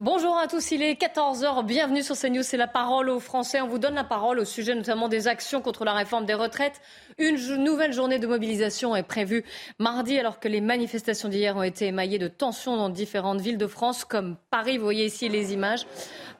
[0.00, 3.62] Bonjour à tous, il est 14h, bienvenue sur CNews, c'est la parole aux Français.
[3.62, 6.82] On vous donne la parole au sujet notamment des actions contre la réforme des retraites.
[7.16, 9.42] Une nouvelle journée de mobilisation est prévue
[9.78, 13.66] mardi alors que les manifestations d'hier ont été émaillées de tensions dans différentes villes de
[13.66, 15.86] France comme Paris, vous voyez ici les images.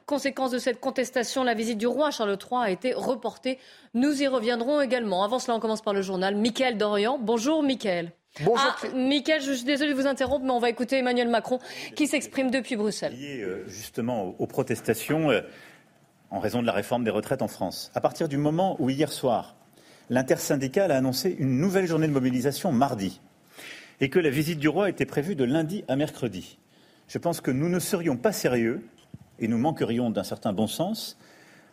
[0.05, 3.57] Conséquence de cette contestation, la visite du roi Charles III a été reportée.
[3.95, 5.23] Nous y reviendrons également.
[5.23, 6.35] Avant cela, on commence par le journal.
[6.35, 7.17] Mickaël Dorian.
[7.19, 8.11] Bonjour Mickaël.
[8.43, 8.75] Bonjour.
[8.83, 11.59] Ah, Mickaël, je suis désolée de vous interrompre, mais on va écouter Emmanuel Macron
[11.95, 13.13] qui s'exprime depuis Bruxelles.
[13.13, 15.41] Lié euh, justement aux protestations euh,
[16.29, 17.91] en raison de la réforme des retraites en France.
[17.95, 19.55] À partir du moment où hier soir,
[20.09, 23.21] l'intersyndicale a annoncé une nouvelle journée de mobilisation mardi
[23.99, 26.59] et que la visite du roi était prévue de lundi à mercredi,
[27.07, 28.85] je pense que nous ne serions pas sérieux
[29.39, 31.17] et nous manquerions d'un certain bon sens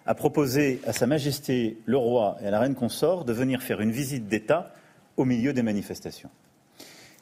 [0.07, 3.81] à proposer à Sa Majesté le roi et à la reine consort de venir faire
[3.81, 4.73] une visite d'État
[5.17, 6.31] au milieu des manifestations.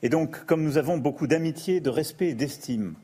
[0.03, 2.95] Et donc, comme nous avons beaucoup d'amitié, de respect et d'estime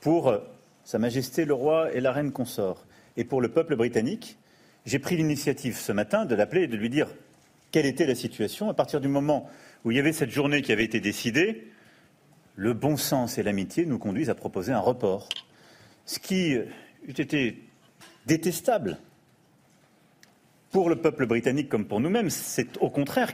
[0.00, 0.38] pour euh,
[0.84, 2.84] Sa Majesté le roi et la reine consort
[3.16, 4.36] et pour le peuple britannique,
[4.84, 7.08] j'ai pris l'initiative ce matin de l'appeler et de lui dire
[7.70, 8.68] quelle était la situation.
[8.68, 9.48] À partir du moment
[9.84, 11.68] où il y avait cette journée qui avait été décidée,
[12.56, 15.28] le bon sens et l'amitié nous conduisent à proposer un report
[16.06, 16.64] ce qui eût
[17.08, 17.62] été
[18.26, 18.98] détestable
[20.70, 23.32] pour le peuple britannique comme pour nous-mêmes, c'est au contraire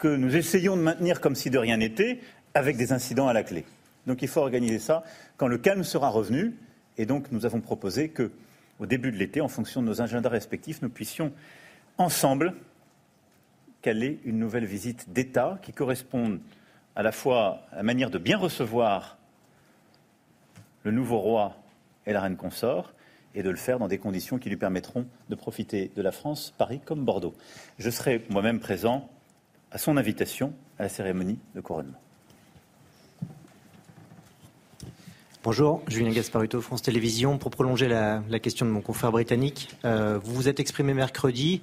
[0.00, 2.20] que nous essayons de maintenir comme si de rien n'était,
[2.54, 3.64] avec des incidents à la clé.
[4.06, 5.04] Donc il faut organiser ça
[5.36, 6.56] quand le calme sera revenu.
[6.98, 8.32] Et donc nous avons proposé que,
[8.80, 11.32] au début de l'été, en fonction de nos agendas respectifs, nous puissions
[11.98, 12.54] ensemble
[13.82, 16.40] caler une nouvelle visite d'État qui corresponde
[16.96, 19.18] à la fois à la manière de bien recevoir
[20.82, 21.56] le nouveau roi
[22.06, 22.94] et la reine consort,
[23.34, 26.54] et de le faire dans des conditions qui lui permettront de profiter de la France,
[26.56, 27.34] Paris comme Bordeaux.
[27.78, 29.08] Je serai moi-même présent
[29.70, 31.98] à son invitation à la cérémonie de couronnement.
[35.42, 37.38] Bonjour, Julien Gasparuto, France Télévisions.
[37.38, 41.62] Pour prolonger la, question de mon confrère britannique, euh, vous vous êtes exprimé mercredi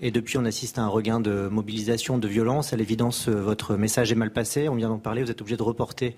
[0.00, 2.72] et depuis on assiste à un regain de mobilisation, de violence.
[2.72, 4.68] À l'évidence, votre message est mal passé.
[4.68, 5.22] On vient d'en parler.
[5.22, 6.16] Vous êtes obligé de reporter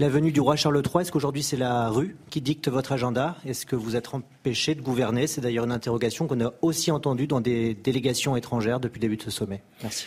[0.00, 3.36] la venue du roi Charles III, est-ce qu'aujourd'hui c'est la rue qui dicte votre agenda?
[3.44, 5.26] Est-ce que vous êtes empêché de gouverner?
[5.26, 9.18] C'est d'ailleurs une interrogation qu'on a aussi entendue dans des délégations étrangères depuis le début
[9.18, 9.62] de ce sommet.
[9.82, 10.06] Merci.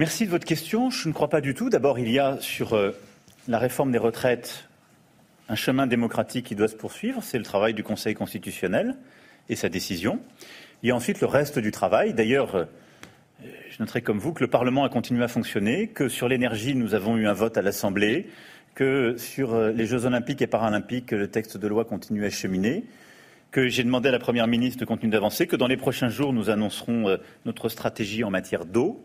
[0.00, 0.88] Merci de votre question.
[0.88, 1.68] Je ne crois pas du tout.
[1.68, 2.92] D'abord, il y a sur euh,
[3.48, 4.66] la réforme des retraites
[5.50, 7.22] un chemin démocratique qui doit se poursuivre.
[7.22, 8.96] C'est le travail du Conseil constitutionnel
[9.50, 10.18] et sa décision.
[10.82, 12.14] Il y a ensuite le reste du travail.
[12.14, 12.64] D'ailleurs, euh,
[13.68, 16.94] je noterai comme vous que le Parlement a continué à fonctionner, que sur l'énergie, nous
[16.94, 18.30] avons eu un vote à l'Assemblée,
[18.74, 22.84] que sur euh, les Jeux olympiques et paralympiques, le texte de loi continue à cheminer,
[23.50, 26.32] que j'ai demandé à la Première ministre de continuer d'avancer, que dans les prochains jours,
[26.32, 29.04] nous annoncerons notre stratégie en matière d'eau.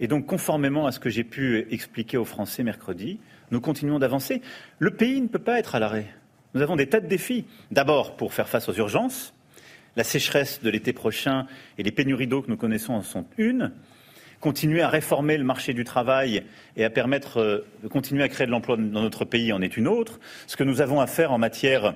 [0.00, 3.18] Et donc, conformément à ce que j'ai pu expliquer aux Français mercredi,
[3.50, 4.42] nous continuons d'avancer.
[4.78, 6.06] Le pays ne peut pas être à l'arrêt.
[6.54, 7.44] Nous avons des tas de défis.
[7.70, 9.34] D'abord, pour faire face aux urgences.
[9.96, 13.72] La sécheresse de l'été prochain et les pénuries d'eau que nous connaissons en sont une
[14.42, 16.42] continuer à réformer le marché du travail
[16.76, 19.76] et à permettre euh, de continuer à créer de l'emploi dans notre pays en est
[19.76, 20.18] une autre.
[20.48, 21.94] Ce que nous avons à faire en matière,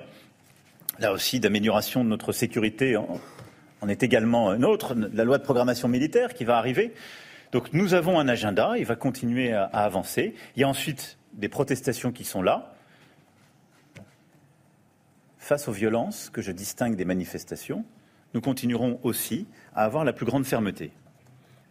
[0.97, 3.19] là aussi, d'amélioration de notre sécurité en,
[3.89, 4.95] est également une autre.
[5.13, 6.93] La loi de programmation militaire qui va arriver.
[7.51, 10.35] Donc nous avons un agenda, il va continuer à, avancer.
[10.55, 12.73] Il y a ensuite des protestations qui sont là.
[15.37, 17.85] Face aux violences que je distingue des manifestations,
[18.33, 20.91] nous continuerons aussi à avoir la plus grande fermeté.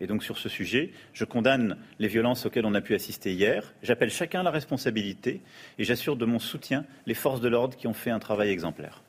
[0.01, 3.75] Et donc sur ce sujet, je condamne les violences auxquelles on a pu assister hier.
[3.83, 5.43] J'appelle chacun à la responsabilité
[5.79, 9.03] et j'assure de mon soutien les forces de l'ordre qui ont fait un travail exemplaire.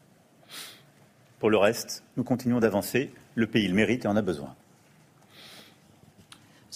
[1.39, 3.11] Pour le reste, nous continuons d'avancer.
[3.35, 4.55] Le pays le mérite et en a besoin.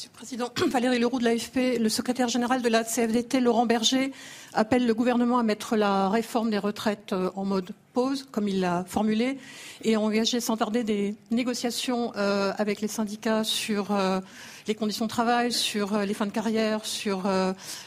[0.02, 4.12] Monsieur le Président, Valérie Leroux de l'AFP, le secrétaire général de la CFDT, Laurent Berger,
[4.52, 8.62] appelle le gouvernement à mettre la réforme des retraites euh, en mode pause, comme il
[8.62, 9.38] l'a formulé,
[9.84, 14.20] et à engager sans tarder des négociations euh, avec les syndicats sur euh,
[14.68, 17.30] les conditions de travail, sur les fins de carrière, sur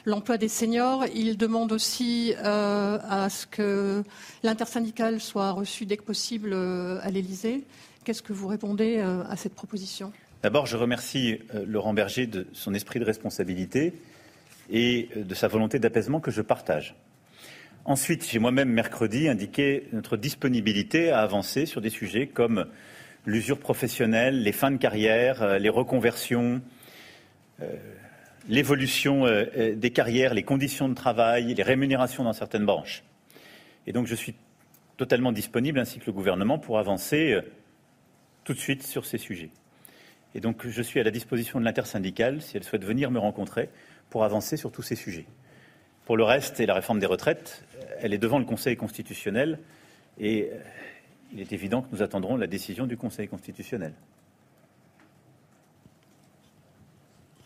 [0.05, 1.06] l'emploi des seniors.
[1.14, 4.05] Il demande aussi à ce que
[4.43, 7.64] l'intersyndicale soit reçue dès que possible à l'Élysée.
[8.05, 10.12] Qu'est-ce que vous répondez à cette proposition?
[10.44, 13.94] D'abord, je remercie Laurent Berger de son esprit de responsabilité
[14.69, 16.94] et de sa volonté d'apaisement que je partage.
[17.87, 22.67] Ensuite, j'ai moi-même mercredi indiqué notre disponibilité à avancer sur des sujets comme
[23.25, 26.61] l'usure professionnelle, les fins de carrière, euh, les reconversions,
[27.62, 27.76] euh,
[28.47, 33.02] l'évolution euh, des carrières, les conditions de travail, les rémunérations dans certaines branches.
[33.87, 34.35] Et je suis
[34.99, 37.35] totalement disponible, ainsi que le gouvernement, pour avancer
[38.44, 39.49] tout de suite sur ces sujets.
[40.35, 43.71] Et donc je suis à la disposition de l'intersyndicale, si elle souhaite venir me rencontrer,
[44.11, 45.27] pour avancer sur tous ces sujets.
[46.05, 47.65] Pour le reste, et la réforme des retraites,
[48.01, 49.59] elle est devant le Conseil constitutionnel
[50.19, 50.59] et euh,
[51.33, 53.95] il est évident que nous attendrons la décision du Conseil constitutionnel.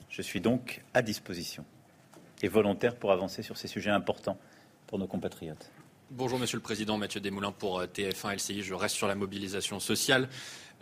[0.08, 1.64] Je suis donc à disposition
[2.42, 4.38] et volontaire pour avancer sur ces sujets importants
[4.86, 5.70] pour nos compatriotes.
[6.10, 8.62] Bonjour Monsieur le Président, Mathieu Desmoulins pour euh, TF1 LCI.
[8.62, 10.28] Je reste sur la mobilisation sociale.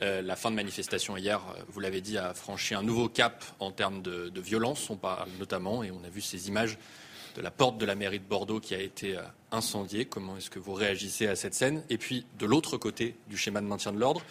[0.03, 3.71] Euh, la fin de manifestation hier, vous l'avez dit, a franchi un nouveau cap en
[3.71, 4.91] termes de, de violence.
[4.91, 6.79] On parle notamment, et on a vu ces images
[7.35, 9.23] de la porte de la mairie de Bordeaux qui a été euh,
[9.53, 10.05] incendiée.
[10.05, 11.83] Comment est-ce que vous réagissez à cette scène?
[11.91, 14.23] Et puis, de l'autre côté du schéma de maintien de l'ordre,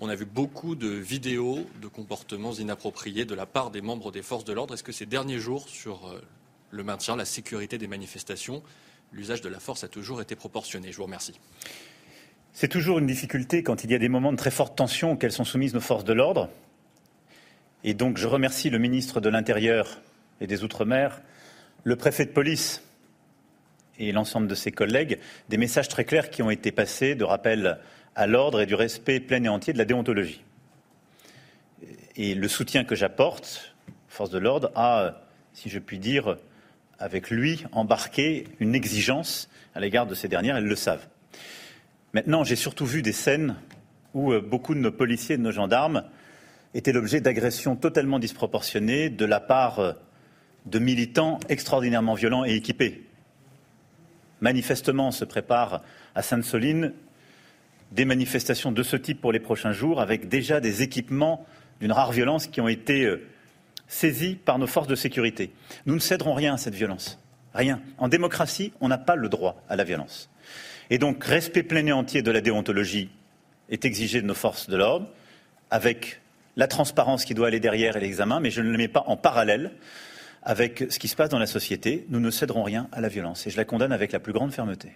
[0.00, 4.22] on a vu beaucoup de vidéos de comportements inappropriés de la part des membres des
[4.22, 4.74] forces de l'ordre.
[4.74, 6.20] Est-ce que ces derniers jours, sur euh,
[6.70, 8.62] le maintien, la sécurité des manifestations,
[9.12, 10.90] l'usage de la force a toujours été proportionné?
[10.90, 11.34] Je vous remercie.
[12.56, 15.32] C'est toujours une difficulté quand il y a des moments de très forte tension auxquels
[15.32, 16.48] sont soumises nos forces de l'ordre.
[17.82, 20.00] Et donc, je remercie le ministre de l'Intérieur
[20.40, 21.20] et des Outre-mer
[21.82, 22.80] le préfet de police
[23.98, 25.18] et l'ensemble de ses collègues
[25.48, 27.78] des messages très clairs qui ont été passés de rappel
[28.14, 30.42] à l'ordre et du respect plein et entier de la déontologie.
[32.16, 33.74] Et le soutien que j'apporte,
[34.08, 35.22] force de l'ordre, a,
[35.52, 36.36] si je puis dire,
[37.00, 41.06] avec lui, embarqué une exigence à l'égard de ces dernières, elles le savent.
[42.14, 43.56] Maintenant, j'ai surtout vu des scènes
[44.14, 46.04] où euh, beaucoup de nos policiers et de nos gendarmes
[46.72, 49.92] étaient l'objet d'agressions totalement disproportionnées de la part euh,
[50.66, 53.04] de militants extraordinairement violents et équipés.
[54.40, 55.82] Manifestement, se préparent
[56.14, 56.92] à Sainte-Soline
[57.90, 61.44] des manifestations de ce type pour les prochains jours, avec déjà des équipements
[61.80, 63.26] d'une rare violence qui ont été euh,
[63.88, 65.52] saisis par nos forces de sécurité.
[65.84, 67.18] Nous ne céderons rien à cette violence.
[67.54, 67.80] Rien.
[67.98, 70.30] En démocratie, on n'a pas le droit à la violence.
[70.90, 73.10] Et donc, respect plein et entier de la déontologie
[73.68, 75.08] est exigé de nos forces de l'ordre,
[75.70, 76.20] avec
[76.56, 79.16] la transparence qui doit aller derrière et l'examen, mais je ne le mets pas en
[79.16, 79.72] parallèle
[80.42, 82.06] avec ce qui se passe dans la société.
[82.10, 84.52] Nous ne céderons rien à la violence et je la condamne avec la plus grande
[84.52, 84.92] fermeté.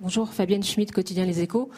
[0.00, 1.70] Bonjour, Fabienne Schmidt, quotidien Les Échos.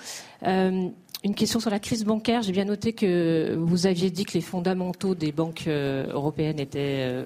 [0.43, 0.89] Euh,
[1.23, 2.43] une question sur la crise bancaire.
[2.43, 7.05] J'ai bien noté que vous aviez dit que les fondamentaux des banques euh, européennes étaient
[7.07, 7.25] euh,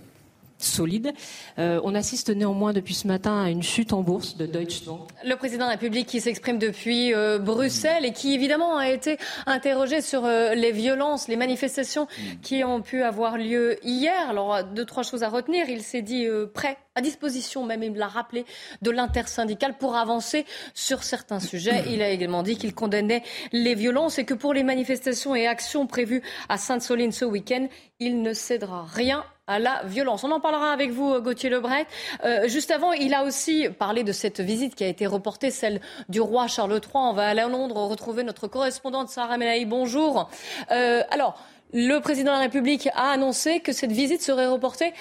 [0.64, 1.12] solide.
[1.58, 5.08] Euh, on assiste néanmoins depuis ce matin à une chute en bourse de Deutsche Bank.
[5.24, 9.18] Le président de la République qui s'exprime depuis euh, Bruxelles et qui évidemment a été
[9.46, 12.06] interrogé sur euh, les violences, les manifestations
[12.42, 14.28] qui ont pu avoir lieu hier.
[14.28, 15.68] Alors deux trois choses à retenir.
[15.68, 18.44] Il s'est dit prêt à disposition, même il l'a rappelé,
[18.82, 21.84] de l'intersyndicale pour avancer sur certains sujets.
[21.88, 23.22] Il a également dit qu'il condamnait
[23.52, 27.68] les violences et que pour les manifestations et actions prévues à Sainte-Soline ce week-end,
[28.00, 30.23] il ne cédera rien à la violence.
[30.23, 31.87] On en parlera avec vous, Gauthier Lebret.
[32.25, 35.81] Euh, juste avant, il a aussi parlé de cette visite qui a été reportée, celle
[36.08, 36.91] du roi Charles III.
[36.94, 39.64] On va aller à Londres retrouver notre correspondante Sarah Melaï.
[39.64, 40.31] Bonjour.
[40.70, 41.37] Euh, alors,
[41.73, 44.93] le président de la République a annoncé que cette visite serait reportée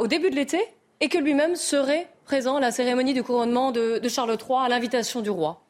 [0.00, 0.60] au début de l'été
[1.00, 5.20] et que lui-même serait présent à la cérémonie du couronnement de Charles III à l'invitation
[5.20, 5.65] du roi.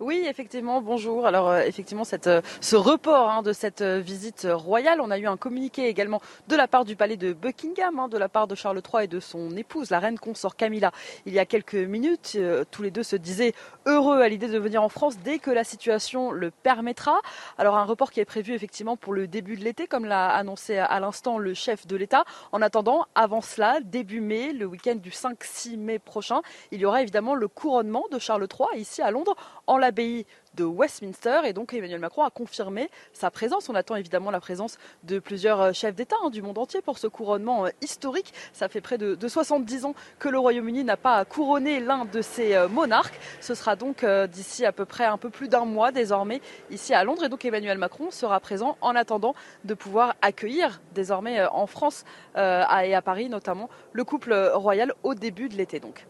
[0.00, 1.26] Oui, effectivement, bonjour.
[1.26, 5.26] Alors, euh, effectivement, euh, ce report hein, de cette euh, visite royale, on a eu
[5.26, 8.54] un communiqué également de la part du palais de Buckingham, hein, de la part de
[8.54, 10.90] Charles III et de son épouse, la reine consort Camilla,
[11.26, 12.38] il y a quelques minutes.
[12.70, 13.52] tous les deux se disaient
[13.84, 17.20] heureux à l'idée de venir en France dès que la situation le permettra.
[17.58, 20.78] Alors, un report qui est prévu effectivement pour le début de l'été, comme l'a annoncé
[20.78, 22.24] à l'instant le chef de l'État.
[22.52, 26.40] En attendant, avant cela, début mai, le week-end du 5-6 mai prochain,
[26.70, 30.24] il y aura évidemment le couronnement de Charles III ici à Londres en la l'abbaye
[30.54, 31.40] de Westminster.
[31.44, 33.68] Et donc Emmanuel Macron a confirmé sa présence.
[33.68, 36.98] On attend évidemment la présence de plusieurs euh, chefs d'État hein, du monde entier pour
[36.98, 38.32] ce couronnement euh, historique.
[38.52, 42.54] Ça fait près de, 70 ans que le Royaume-Uni n'a pas couronné l'un de ses
[42.54, 43.18] euh, monarques.
[43.40, 47.02] Ce sera donc d'ici à peu près un peu plus d'un mois désormais ici à
[47.02, 47.24] Londres.
[47.24, 52.04] Et donc Emmanuel Macron sera présent en attendant de pouvoir accueillir désormais en France
[52.36, 56.06] et à Paris notamment le couple royal au début de l'été donc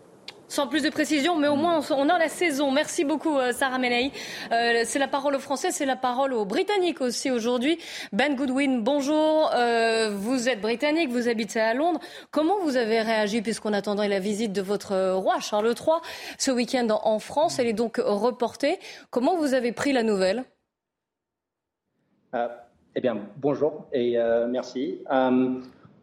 [0.51, 2.71] sans plus de précision, mais au moins on a la saison.
[2.73, 4.11] Merci beaucoup euh, Sarah Menei.
[4.53, 7.79] Euh, c'est la parole aux Français, c'est la parole aux Britanniques aussi aujourd'hui.
[8.13, 9.51] Ben Goodwin, bonjour.
[9.55, 12.01] Euh, vous êtes britannique, vous habitez à Londres.
[12.33, 15.99] Comment vous avez réagi puisqu'on attendait la visite de votre roi Charles III
[16.37, 18.81] ce week-end en France Elle est donc reportée.
[19.11, 20.45] Comment vous avez pris la nouvelle?
[22.35, 25.01] Eh bien, bonjour et merci.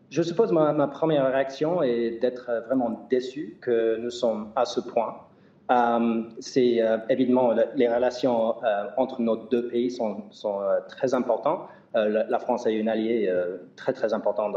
[0.10, 5.16] Je suppose ma, première réaction est d'être vraiment déçu que nous sommes à ce point.
[6.40, 8.56] c'est évidemment les relations
[8.96, 10.24] entre nos deux pays sont,
[10.88, 11.68] très importantes.
[11.94, 13.30] La, France est une alliée
[13.76, 14.56] très très importante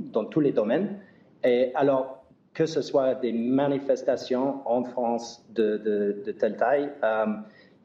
[0.00, 0.98] dans, tous les domaines.
[1.42, 2.22] Et alors,
[2.54, 7.26] que ce soit des manifestations en France de, telle taille euh,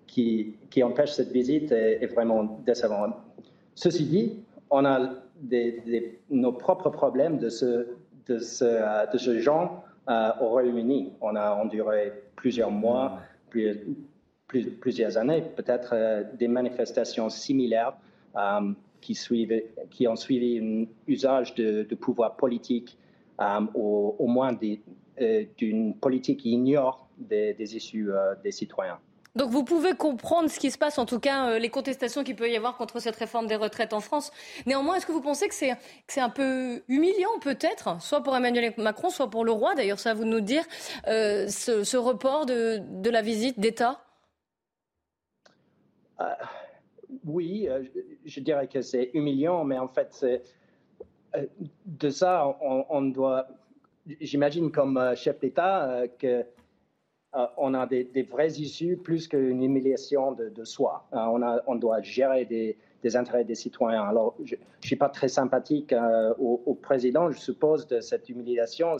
[0.08, 3.14] qui, qui, empêchent cette visite est, vraiment décevant.
[3.76, 5.10] Ceci dit, on a
[5.42, 7.88] des, nos propres problèmes de ce,
[8.28, 11.14] de ce, euh, de ce genre euh, au Royaume-Uni.
[11.22, 13.20] On a enduré plusieurs mois,
[14.48, 17.94] plusieurs années, peut-être des manifestations similaires
[19.02, 22.98] qui, suivent, qui ont suivi un usage de, de pouvoir politique
[23.40, 24.58] euh, au, moins
[25.22, 29.00] euh, d'une politique qui ignore des, issues euh, des citoyens.
[29.38, 32.50] Donc vous pouvez comprendre ce qui se passe, en tout cas les contestations qu'il peut
[32.50, 34.32] y avoir contre cette réforme des retraites en France.
[34.66, 39.10] Néanmoins, est-ce que vous pensez que c'est un peu humiliant peut-être, soit pour Emmanuel Macron,
[39.10, 40.64] soit pour le roi, d'ailleurs ça vous nous dire,
[41.06, 44.02] ce, report de, la visite d'État?
[47.26, 47.70] Oui,
[48.26, 50.26] je, dirais que c'est humiliant, mais en fait
[51.36, 51.46] euh,
[51.86, 53.48] de ça, on, doit,
[54.22, 56.46] j'imagine comme euh, chef d'État, euh, que
[57.58, 61.08] on a des, vraies issues plus qu'une humiliation de, soi.
[61.12, 62.78] on, a, on doit gérer des,
[63.16, 64.04] intérêts des citoyens.
[64.04, 65.94] Alors, je ne suis pas très sympathique
[66.40, 68.98] au, président, je suppose, de cette humiliation.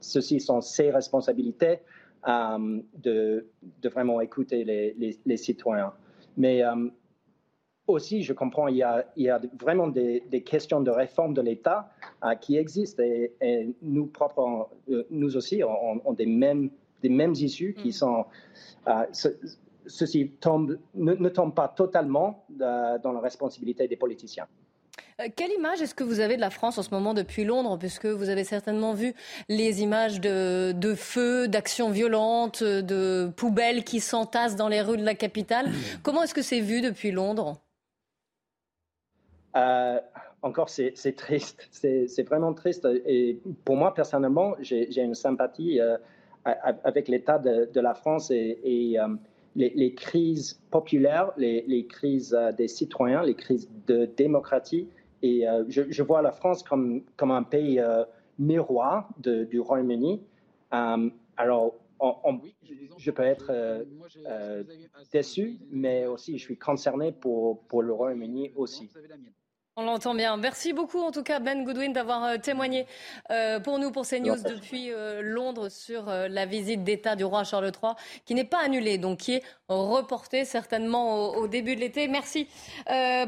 [0.00, 1.78] Ceci sont ses responsabilités
[2.26, 3.46] de,
[3.84, 5.92] vraiment écouter les, citoyens.
[6.36, 6.62] Mais
[7.90, 11.90] aussi, je comprends, il y a, vraiment des, questions de réforme de l'État
[12.24, 16.70] euh, qui existent et, nous, propres, euh, nous aussi, on, des, mêmes,
[17.02, 17.92] des mêmes issues qui mm.
[17.92, 18.24] sont.
[18.88, 19.04] Euh,
[19.86, 24.46] ceci tombe, ne, tombe pas totalement dans la responsabilité des politiciens.
[25.36, 28.06] Quelle image est-ce que vous avez de la France en ce moment depuis Londres, puisque
[28.06, 29.14] vous avez certainement vu
[29.48, 35.04] les images de, de feux, d'actions violentes, de poubelles qui s'entassent dans les rues de
[35.04, 35.74] la capitale mm.
[36.02, 37.60] Comment est-ce que c'est vu depuis Londres?
[39.56, 39.98] Euh,
[40.42, 41.68] encore, c'est triste.
[41.70, 42.88] C'est vraiment triste.
[43.04, 45.98] Et pour moi, personnellement, j'ai une sympathie euh,
[46.44, 49.08] avec l'état de, la France et, euh,
[49.56, 54.88] les, crises populaires, les, crises des citoyens, les crises de démocratie.
[55.22, 57.82] Et je, vois la France comme, comme un pays
[58.38, 60.22] miroir du Royaume-Uni.
[60.70, 61.74] alors,
[62.96, 63.84] je peux être
[65.12, 68.88] déçu, mais aussi je suis concerné pour, pour le Royaume-Uni aussi.
[69.80, 70.36] On l'entend bien.
[70.36, 72.86] Merci beaucoup en tout cas Ben Goodwin d'avoir euh, témoigné
[73.30, 77.72] euh, pour nous, pour CNews depuis euh, Londres sur la visite d'État du roi Charles
[77.82, 77.92] III
[78.26, 82.08] qui n'est pas annulée, donc qui est reportée certainement au, début de l'été.
[82.08, 82.46] Merci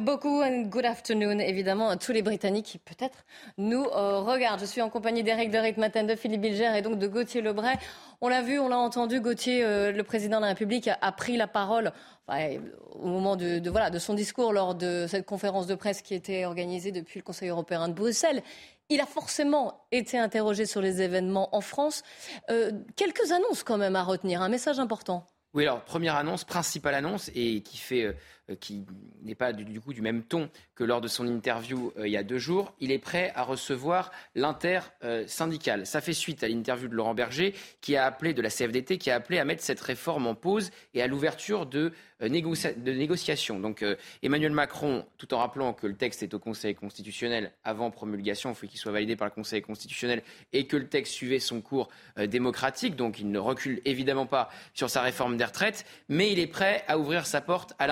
[0.00, 3.25] beaucoup and good afternoon évidemment à tous les Britanniques qui peut-être
[3.56, 4.61] nous regardent.
[4.61, 7.76] Je suis en compagnie d'Éric de Ritmaten, de Philippe Bilger et donc de Gauthier Lebray.
[8.21, 11.47] On l'a vu, on l'a entendu, Gauthier, le président de la République a pris la
[11.47, 11.92] parole
[12.29, 16.45] au moment de, voilà, de son discours lors de cette conférence de presse qui était
[16.45, 18.43] organisée depuis le Conseil européen de Bruxelles.
[18.88, 22.02] Il a forcément été interrogé sur les événements en France.
[22.50, 25.26] Euh, quelques annonces quand même à retenir, un message important.
[25.55, 28.12] Oui, alors première annonce, principale annonce, et qui fait, euh,
[28.61, 28.84] qui
[29.22, 32.16] n'est pas du, coup du même ton que lors de son interview euh, il y
[32.16, 32.75] a deux jours.
[32.80, 35.87] Il est prêt à recevoir l'inter-syndical.
[35.87, 39.11] Ça fait suite à l'interview de Laurent Berger, qui a appelé de la CFDT, qui
[39.11, 43.61] a appelé à mettre cette réforme en pause et à l'ouverture de euh, de négociation.
[43.61, 47.90] Donc euh, Emmanuel Macron, tout en rappelant que le texte est au Conseil constitutionnel avant
[47.90, 50.22] promulgation, il faut qu'il soit validé par le Conseil constitutionnel
[50.52, 54.50] et que le texte suivait son cours euh, démocratique, donc il ne recule évidemment pas
[54.75, 57.87] sur sa réforme des retraites, mais il est prêt à ouvrir sa porte à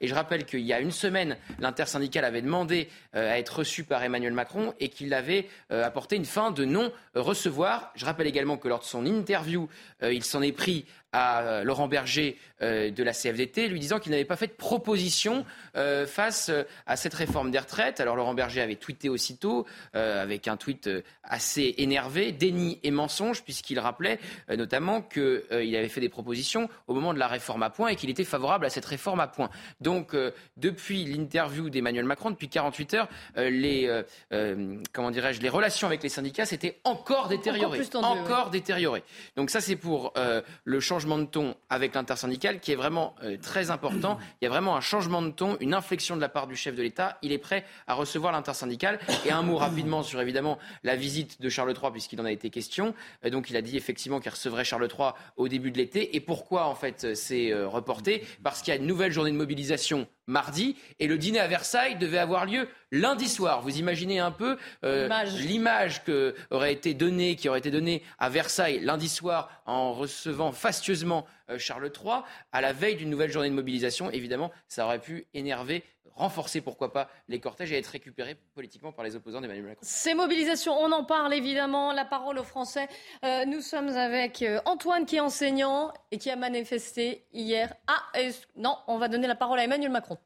[0.00, 4.02] Et je rappelle qu'il y a une semaine, l'intersyndicale avait demandé à être reçu par
[4.02, 7.92] Emmanuel Macron et qu'il avait apporté une fin de non-recevoir.
[7.94, 9.68] Je rappelle également que lors de son interview,
[10.02, 14.12] il s'en est pris à euh, Laurent Berger euh, de la CFDT, lui disant qu'il
[14.12, 15.44] n'avait pas fait de proposition
[15.76, 16.50] euh, face
[16.86, 18.00] à cette réforme des retraites.
[18.00, 20.88] Alors Laurent Berger avait tweeté aussitôt, avec un tweet
[21.22, 27.12] assez énervé, déni et mensonge, puisqu'il rappelait notamment qu'il avait fait des propositions au moment
[27.12, 29.50] de la réforme à point et qu'il était favorable à cette réforme à point.
[29.80, 30.16] Donc
[30.56, 34.02] depuis l'interview d'Emmanuel Macron, depuis 48 heures, les,
[34.92, 37.80] comment dirais-je, les relations avec les syndicats s'étaient encore détériorées.
[37.94, 39.04] Encore, détériorées.
[39.36, 40.14] Donc ça c'est pour
[40.64, 44.18] le changement changement de ton avec l'intersyndicale qui est vraiment euh, très important.
[44.40, 46.76] Il y a vraiment un changement de ton, une inflexion de la part du chef
[46.76, 47.18] de l'État.
[47.22, 49.00] Il est prêt à recevoir l'intersyndicale.
[49.26, 52.50] Et un mot rapidement sur évidemment la visite de Charles III, puisqu'il en a été
[52.50, 52.94] question.
[53.24, 56.14] Euh, donc il a dit effectivement qu'il recevrait Charles III au début de l'été.
[56.14, 58.24] Et pourquoi en fait c'est euh, reporté?
[58.44, 61.96] Parce qu'il y a une nouvelle journée de mobilisation mardi et le dîner à Versailles
[61.96, 63.62] devait avoir lieu lundi soir.
[63.62, 68.28] Vous imaginez un peu euh, l'image que aurait été donnée, qui aurait été donnée à
[68.28, 71.26] Versailles lundi soir en recevant fastueusement
[71.58, 74.10] Charles III à la veille d'une nouvelle journée de mobilisation.
[74.10, 79.04] Évidemment, ça aurait pu énerver renforcer, pourquoi pas, les cortèges et être récupérés politiquement par
[79.04, 79.80] les opposants d'Emmanuel Macron.
[79.82, 81.92] Ces mobilisations, on en parle évidemment.
[81.92, 82.88] La parole aux Français.
[83.24, 87.74] Euh, nous sommes avec euh, Antoine qui est enseignant et qui a manifesté hier.
[87.86, 88.20] Ah,
[88.56, 90.18] non, on va donner la parole à Emmanuel Macron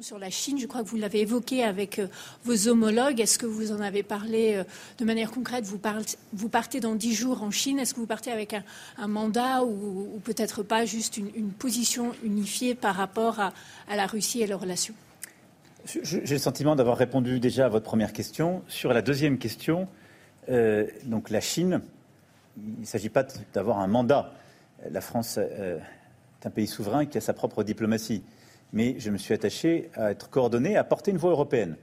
[0.00, 0.58] sur la Chine.
[0.58, 2.08] Je crois que vous l'avez évoqué avec euh,
[2.44, 3.20] vos homologues.
[3.20, 4.64] Est-ce que vous en avez parlé euh,
[4.98, 5.64] de manière concrète?
[5.64, 7.78] Vous, partez dans dix jours en Chine.
[7.78, 8.54] Est-ce que vous partez avec
[8.98, 13.52] un, mandat ou, peut-être pas juste une, position unifiée par rapport à,
[13.96, 14.94] la Russie et leurs relations?
[16.02, 18.62] J'ai le sentiment d'avoir répondu déjà à votre première question.
[18.68, 19.88] Sur la deuxième question,
[20.50, 21.80] euh, donc la Chine,
[22.58, 23.24] il ne s'agit pas
[23.54, 24.32] d'avoir un mandat.
[24.90, 25.80] La France est
[26.44, 28.22] un pays souverain qui a sa propre diplomatie
[28.76, 31.76] mais je me suis attaché à être coordonné, à porter une voix européenne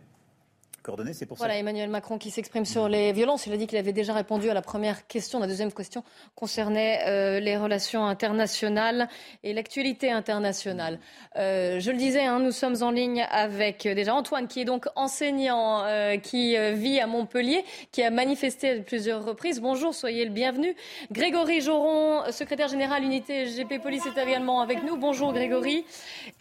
[1.13, 3.47] c'est pour voilà, Emmanuel Macron qui s'exprime sur les violences.
[3.47, 5.39] Il a dit qu'il avait déjà répondu à la première question.
[5.39, 6.03] La deuxième question
[6.35, 9.07] concernait euh, les relations internationales
[9.43, 10.99] et l'actualité internationale.
[11.37, 14.65] Euh, je le disais, hein, nous sommes en ligne avec euh, déjà Antoine, qui est
[14.65, 15.83] donc enseignant,
[16.21, 19.61] qui vit à Montpellier, qui a manifesté à plusieurs reprises.
[19.61, 20.75] Bonjour, soyez le bienvenu.
[21.11, 24.97] Grégory Joron, secrétaire général unité GP Police, est également avec nous.
[24.97, 25.85] Bonjour Grégory.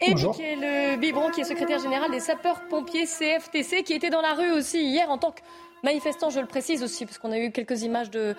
[0.01, 4.53] Et Michael Bibron, qui est secrétaire général des sapeurs-pompiers CFTC, qui était dans la rue
[4.53, 5.41] aussi hier en tant que
[5.83, 8.35] manifestant, je le précise aussi, parce qu'on a eu quelques images de,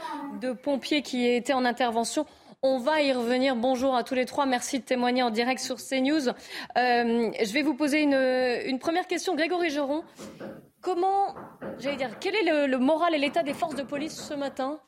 [0.63, 2.25] pompiers qui étaient en intervention.
[2.61, 3.57] On va y revenir.
[3.57, 4.45] Bonjour à tous les trois.
[4.45, 6.29] Merci de témoigner en direct sur CNews.
[6.29, 6.33] Euh,
[6.77, 9.35] je vais vous poser une, première question.
[9.35, 10.03] Grégory Geron,
[10.81, 11.35] comment,
[11.79, 14.79] j'allais dire, quel est le, moral et l'état des forces de police ce matin?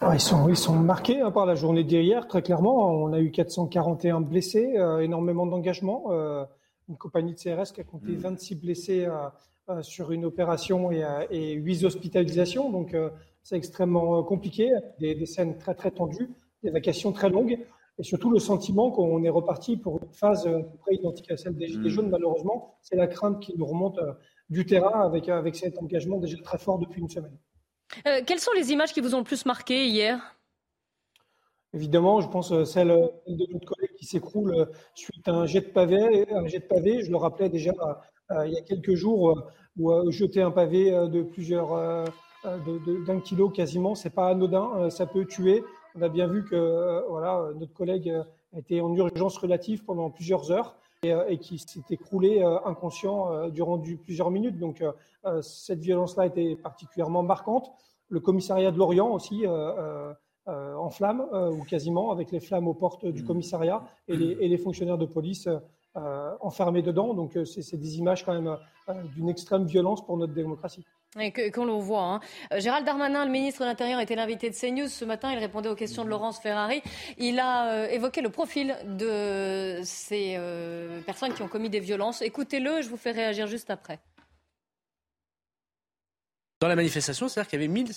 [0.00, 2.88] Ah, ils, sont, ils sont marqués hein, par la journée d'hier, très clairement.
[2.88, 6.06] On a eu 441 blessés, euh, énormément d'engagement.
[6.08, 6.44] Euh,
[6.92, 8.58] une compagnie de CRS qui a compté 26 mm.
[8.58, 9.28] blessés euh,
[9.70, 12.70] euh, sur une opération et, euh, et 8 hospitalisations.
[12.70, 12.94] Donc,
[13.42, 16.30] c'est extrêmement compliqué, des, scènes très très tendues,
[16.62, 17.58] des vacations très longues,
[17.98, 21.36] et surtout le sentiment qu'on est reparti pour une phase à peu près identique à
[21.36, 21.92] celle des Gilets mm.
[21.92, 22.76] jaunes, malheureusement.
[22.82, 23.98] C'est la crainte qui nous remonte
[24.50, 27.36] du terrain avec, avec cet engagement déjà très fort depuis une semaine.
[28.26, 30.36] quelles sont les images qui vous ont le plus marqué hier?
[31.74, 35.60] Évidemment, je pense euh, celle de notre collègue qui s'écroule euh, suite à un jet
[35.60, 36.26] de pavé.
[36.32, 37.72] Un jet de pavé, je le rappelais déjà
[38.32, 39.44] euh, il y a quelques jours,
[39.78, 42.04] où jeter un pavé de plusieurs
[42.44, 45.62] d'un kilo quasiment, c'est pas anodin, ça peut tuer.
[45.94, 48.12] On a bien vu que voilà, notre collègue
[48.56, 54.58] était en urgence relative pendant plusieurs heures et, qui s'est écroulé inconscient durant plusieurs minutes.
[54.58, 54.82] Donc
[55.42, 57.70] cette violence-là était particulièrement marquante.
[58.08, 59.44] Le commissariat de Lorient aussi
[60.48, 63.26] euh, en flammes, euh, ou quasiment, avec les flammes aux portes du mm.
[63.26, 65.48] commissariat et les, fonctionnaires de police
[65.96, 67.14] euh, enfermés dedans.
[67.14, 68.56] Donc c'est des images quand même
[69.14, 70.84] d'une extrême violence pour notre démocratie.
[71.20, 72.02] Et qu'on le voit.
[72.02, 72.20] Hein.
[72.58, 75.30] Gérald Darmanin, le ministre de l'Intérieur, était l'invité de CNews ce matin.
[75.32, 76.82] Il répondait aux questions de Laurence Ferrari.
[77.18, 80.38] Il a évoqué le profil de ces
[81.06, 82.20] personnes qui ont commis des violences.
[82.20, 84.00] Écoutez-le, je vous fais réagir juste après.
[86.60, 87.92] Dans la manifestation, c'est-à-dire qu'il y avait 1000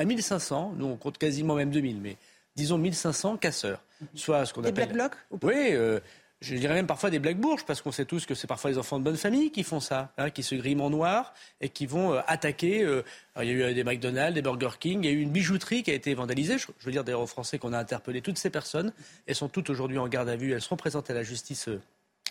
[0.00, 2.16] à 1500, nous on compte quasiment même 2000, mais
[2.56, 3.82] disons 1500 casseurs.
[4.14, 4.72] Soit ce qu'on appelle.
[4.72, 6.00] Des black blocs Oui, euh,
[6.40, 8.78] je dirais même parfois des black bourges, parce qu'on sait tous que c'est parfois les
[8.78, 11.84] enfants de bonne famille qui font ça, hein, qui se griment en noir et qui
[11.84, 12.82] vont euh, attaquer.
[12.82, 13.02] Euh,
[13.42, 15.82] il y a eu des McDonald's, des Burger King, il y a eu une bijouterie
[15.82, 16.56] qui a été vandalisée.
[16.56, 18.94] Je, veux dire d'ailleurs aux Français qu'on a interpellé toutes ces personnes.
[19.26, 21.68] Elles sont toutes aujourd'hui en garde à vue, elles seront présentées à la justice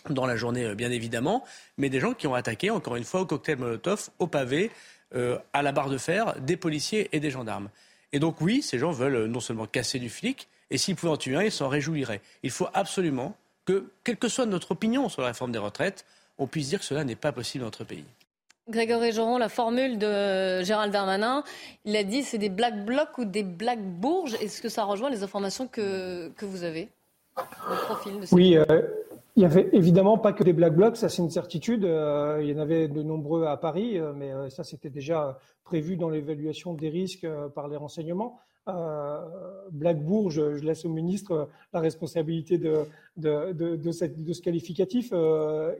[0.09, 1.43] dans la journée, bien évidemment,
[1.77, 4.71] mais des gens qui ont attaqué, encore une fois, au cocktail Molotov, au pavé,
[5.15, 7.69] euh, à la barre de fer des policiers et des gendarmes.
[8.13, 11.17] Et donc oui, ces gens veulent non seulement casser du flic, et s'ils pouvaient en
[11.17, 12.21] tuer un, ils s'en réjouiraient.
[12.43, 16.05] Il faut absolument que, quelle que soit notre opinion sur la réforme des retraites,
[16.37, 18.05] on puisse dire que cela n'est pas possible dans notre pays.
[18.69, 21.43] Grégory Joron, la formule de Gérald Darmanin,
[21.85, 24.35] il a dit c'est des black blocs ou des black bourges.
[24.35, 26.87] Est-ce que ça rejoint les informations que, que vous avez
[27.37, 28.81] le profil de Oui, euh,
[29.39, 31.85] il n'y avait évidemment pas que des black blocs, ça c'est une certitude.
[31.85, 35.39] Euh, il y en avait de nombreux à Paris, euh, mais euh, ça c'était déjà
[35.63, 37.25] prévu dans l'évaluation des risques
[37.55, 38.37] par les renseignements.
[39.71, 42.83] Black Bourg, je, laisse au ministre la responsabilité de,
[43.17, 45.11] de, de, ce qualificatif.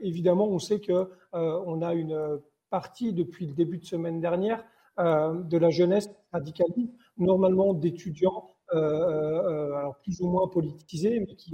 [0.02, 4.64] évidemment, on sait que on a une partie depuis le début de semaine dernière
[4.98, 11.52] de la jeunesse radicaliste, normalement d'étudiants alors plus ou moins politisés, mais qui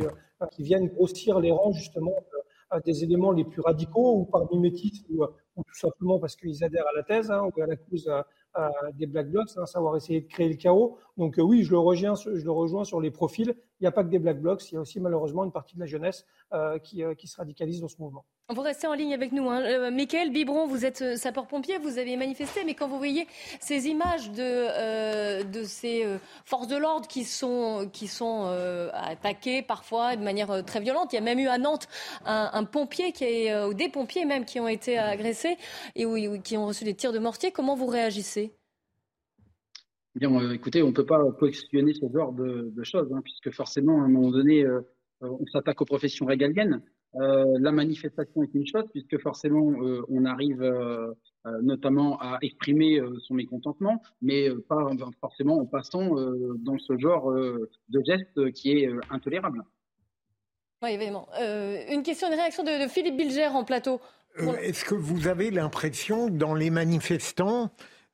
[0.53, 2.13] qui viennent grossir les rangs justement
[2.85, 6.89] des éléments les plus radicaux ou par mimétisme ou, ou tout simplement parce qu'ils adhèrent
[6.89, 8.11] à la thèse hein, ou à la cause
[8.95, 10.99] des Black Blocs, hein, savoir essayer de créer le chaos.
[11.17, 13.55] Donc oui, je le, rejoins, sur les profils.
[13.81, 15.75] Il n'y a pas que des Black Blocs, il y a aussi malheureusement une partie
[15.75, 16.27] de la jeunesse
[16.83, 18.25] qui, qui se radicalise dans ce mouvement.
[18.49, 19.51] Vous restez en ligne avec nous.
[19.51, 19.61] Hein.
[19.63, 23.27] Euh, Michael Biberon, vous êtes euh, sapeur-pompier, vous avez manifesté, mais quand vous voyez
[23.59, 26.07] ces images de, euh, ces
[26.45, 27.91] forces de l'ordre qui sont,
[28.93, 31.89] attaquées parfois de manière très violente, il y a même eu à Nantes
[32.25, 33.13] un, pompier,
[33.69, 35.57] ou des pompiers même, qui ont été agressés
[35.97, 36.05] et
[36.45, 37.51] qui ont reçu des tirs de mortier.
[37.51, 38.55] Comment vous réagissez?
[40.17, 44.05] Bien, écoutez, on ne peut pas questionner ce genre de, choses, hein, puisque forcément, à
[44.07, 44.67] un moment donné,
[45.21, 46.83] on s'attaque aux professions régaliennes.
[47.15, 51.15] Euh, la manifestation est une chose, puisque forcément, euh, on arrive euh,
[51.63, 56.17] notamment à exprimer son mécontentement, mais pas forcément en passant
[56.59, 59.63] dans ce genre de geste qui est intolérable.
[60.83, 61.29] Oui, évidemment.
[61.39, 64.01] une question, une réaction de, Philippe Bilger en plateau.
[64.61, 67.71] Est-ce que vous avez l'impression dans les manifestants,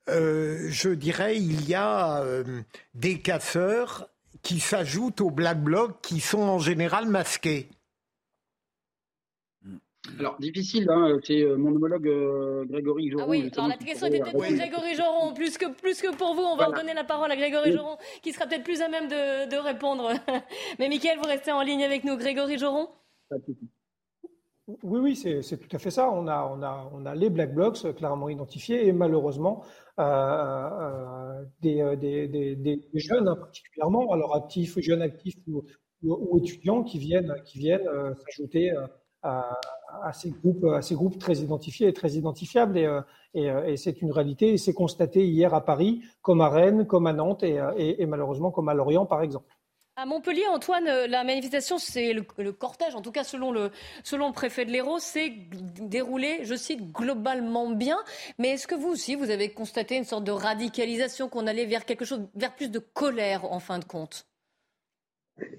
[0.07, 2.23] je dirais, il y a
[2.93, 4.09] des casseurs
[4.41, 7.69] qui s'ajoutent aux Black Blocs qui sont en général masqués
[10.19, 13.23] alors, difficile, hein, c'est euh, mon homologue euh, Grégory Joron.
[13.23, 16.35] Ah oui, alors la question était peut-être pour Grégory Joron, plus que, plus que pour
[16.35, 16.41] vous.
[16.41, 19.07] On va en donner la parole à Grégory Joron, qui sera peut-être plus à même
[19.07, 20.11] de, de répondre.
[20.79, 22.17] Mais Mickaël, vous restez en ligne avec nous.
[22.17, 22.89] Grégory Joron?
[24.67, 26.09] Oui, oui, c'est tout à fait ça.
[26.09, 29.63] On a, les Black Blocs clairement identifiés et malheureusement
[29.99, 35.63] euh, euh des, jeunes hein, particulièrement, alors actifs, jeunes actifs ou,
[36.37, 38.73] étudiants qui viennent, s'ajouter
[39.21, 42.77] à, ces groupes, très identifiés et très identifiables.
[42.77, 43.01] Et, euh,
[43.35, 44.53] euh, c'est une réalité.
[44.53, 48.69] Et c'est constaté hier à Paris, comme à Rennes, comme à Nantes et malheureusement comme
[48.69, 49.47] à Lorient, par exemple.
[49.95, 53.69] À Montpellier, Antoine, euh, la manifestation, c'est le, cortège, en tout cas selon le,
[54.33, 55.31] préfet de l'Hérault, c'est
[55.81, 57.99] déroulé, je cite, globalement bien.
[58.39, 61.85] Mais est-ce que vous aussi, vous avez constaté une sorte de radicalisation, qu'on allait vers
[61.85, 64.25] quelque chose, vers plus de colère en fin de compte?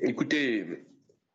[0.01, 0.65] Écoutez,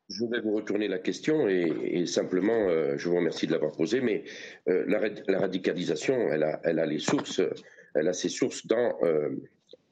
[0.10, 4.02] je vais vous retourner la question et, simplement, euh, je vous remercie de l'avoir posée,
[4.02, 4.26] mais
[4.68, 8.98] euh, la, radicalisation, elle a, ses sources dans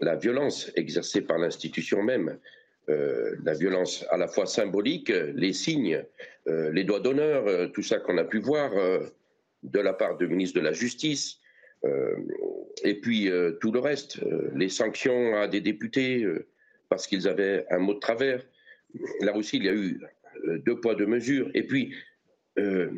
[0.01, 2.37] la violence exercée par l'institution même,
[2.87, 6.03] la violence à la fois symbolique, les signes,
[6.45, 8.71] les doigts d'honneur, tout ça qu'on a pu voir
[9.63, 11.39] de la part du ministre de la Justice,
[12.83, 14.21] et puis tout le reste,
[14.55, 16.25] les sanctions à des députés
[16.89, 18.41] parce qu'ils avaient un mot de travers
[19.21, 19.99] là aussi, il y a eu
[20.45, 21.49] euh, deux poids, deux mesures.
[21.53, 21.95] Et puis,
[22.57, 22.91] euh,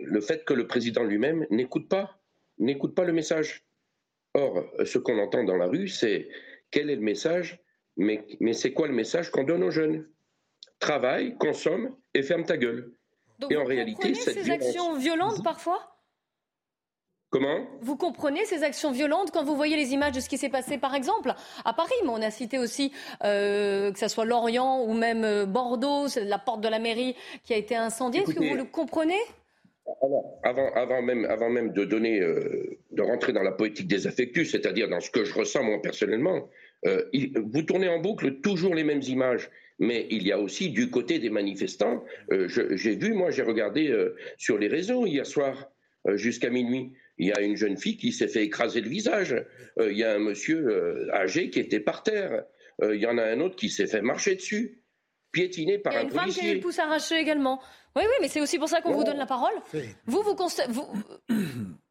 [0.00, 2.20] le fait que le président lui-même n'écoute pas,
[2.58, 3.64] n'écoute pas le message.
[4.34, 6.28] Or, ce qu'on entend dans la rue, c'est
[6.70, 7.61] quel est le message,
[7.96, 10.06] mais, mais c'est quoi le message qu'on donne aux jeunes?
[10.78, 12.92] Travaille, consomme et ferme ta gueule.
[13.50, 15.92] et en réalité, ces actions violentes parfois?
[17.32, 17.66] Comment?
[17.80, 20.76] Vous comprenez ces actions violentes quand vous voyez les images de ce qui s'est passé,
[20.76, 21.32] par exemple,
[21.64, 22.92] à Paris, mais on a cité aussi
[23.24, 27.54] euh, que ce soit Lorient ou même euh, Bordeaux, la porte de la mairie qui
[27.54, 28.20] a été incendiée.
[28.20, 29.18] Est-ce que vous le comprenez?
[30.44, 34.50] Avant, avant, même, avant même de donner, euh, de rentrer dans la poétique des affectus,
[34.50, 36.50] c'est-à-dire dans ce que je ressens moi personnellement,
[36.84, 41.18] vous tournez en boucle toujours les mêmes images mais il y a aussi du côté
[41.18, 42.04] des manifestants.
[42.30, 43.92] j'ai vu, moi, j'ai regardé
[44.38, 45.72] sur les réseaux hier soir
[46.14, 46.92] jusqu'à minuit.
[47.18, 49.34] Il y a une jeune fille qui s'est fait écraser le visage.
[49.78, 52.44] Euh, il y a un monsieur euh, âgé qui était par terre.
[52.82, 54.82] Euh, il y en a un autre qui s'est fait marcher dessus,
[55.30, 56.12] piétiné par un policier.
[56.12, 57.60] Il y a une femme qui a eu le pouce arraché également.
[57.94, 59.52] Oui, oui, mais c'est aussi pour ça qu'on vous donne la parole.
[60.06, 60.72] Vous, vous constatez.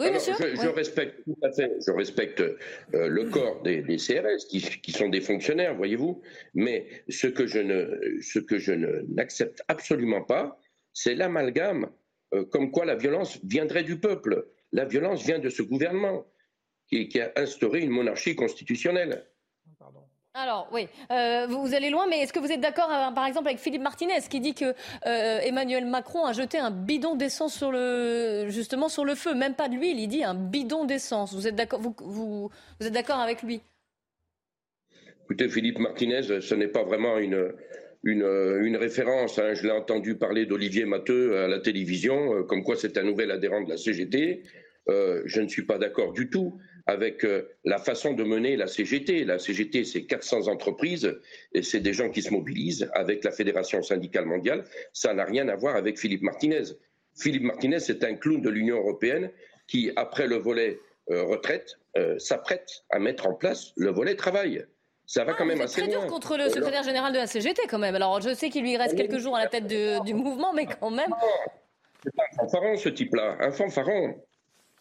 [0.00, 2.42] Oui, monsieur je, respecte tout à fait, je respecte
[2.92, 6.22] le corps des, CRS qui, qui, sont des fonctionnaires, voyez-vous,
[6.54, 10.60] mais ce que je ne, ce que je n'accepte absolument pas,
[10.92, 11.90] c'est l'amalgame
[12.34, 14.46] euh, comme quoi la violence viendrait du peuple.
[14.72, 16.26] La violence vient de ce gouvernement
[16.88, 19.24] qui, a instauré une monarchie constitutionnelle.
[20.40, 23.48] Alors oui, euh, vous allez loin, mais est-ce que vous êtes d'accord, euh, par exemple,
[23.48, 24.72] avec Philippe Martinez, qui dit que
[25.04, 29.68] Emmanuel Macron a jeté un bidon d'essence sur le, justement sur le feu, même pas
[29.68, 31.34] de l'huile, il dit un bidon d'essence.
[31.34, 33.62] Vous êtes d'accord, vous, êtes d'accord avec lui?
[35.24, 37.34] Écoutez, Philippe Martinez, ce n'est pas vraiment une,
[38.06, 39.38] euh, référence.
[39.40, 39.54] Hein.
[39.54, 43.32] Je l'ai entendu parler d'Olivier Matteux à la télévision, euh, comme quoi c'est un nouvel
[43.32, 44.44] adhérent de la CGT.
[44.88, 47.24] Euh, je ne suis pas d'accord du tout avec
[47.64, 49.24] la façon de mener la CGT.
[49.24, 51.16] La CGT, c'est 400 entreprises
[51.52, 54.64] et c'est des gens qui se mobilisent avec la Fédération syndicale mondiale.
[54.92, 56.64] Ça n'a rien à voir avec Philippe Martinez.
[57.14, 59.30] Philippe Martinez, c'est un clown de l'Union européenne
[59.66, 61.78] qui, après le volet retraite,
[62.18, 64.64] s'apprête à mettre en place le volet travail
[65.08, 67.62] ça va ah, quand même assez très dur contre le secrétaire général de la CGT
[67.66, 67.94] quand même.
[67.94, 70.90] Alors je sais qu'il lui reste quelques jours à la tête du mouvement, mais quand
[70.90, 71.12] même.
[72.02, 74.22] C'est pas un fanfaron, ce type-là, un fanfaron.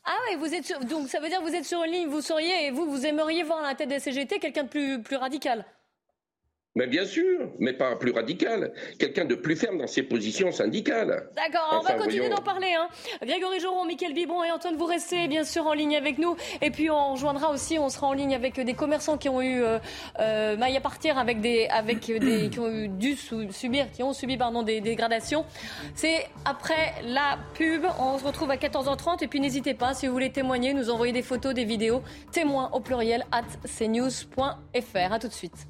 [0.10, 2.22] Ah oui, vous êtes donc ça veut dire que vous êtes sur une ligne, vous
[2.22, 5.18] seriez et vous, vous aimeriez voir à la tête des CGT quelqu'un de plus, plus
[5.18, 5.66] radical
[6.78, 8.72] mais bien sûr, mais pas plus radical.
[9.00, 11.28] Quelqu'un de plus ferme dans ses positions syndicales.
[11.36, 12.72] D'accord, on va continuer d'en parler.
[12.78, 12.88] Hein.
[13.26, 16.36] Grégory Joron, Mickaël Bibon et Antoine, vous restez bien sûr en ligne avec nous.
[16.62, 19.64] Et puis on rejoindra aussi, on sera en ligne avec des commerçants qui ont eu
[19.64, 19.80] euh,
[20.20, 24.14] euh maille à partir, avec des, avec des, qui ont eu dû subir, qui ont
[24.14, 25.46] subi pardon, des dégradations.
[25.96, 27.86] C'est après la pub.
[28.00, 29.24] On se retrouve à 14h30.
[29.24, 32.70] Et puis n'hésitez pas, si vous voulez témoigner, nous envoyer des photos, des vidéos, témoins
[32.72, 35.12] au pluriel at cnews.fr.
[35.12, 35.68] A tout de suite.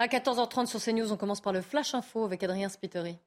[0.00, 3.18] À 14h30 sur CNews, on commence par le Flash Info avec Adrien Spiteri.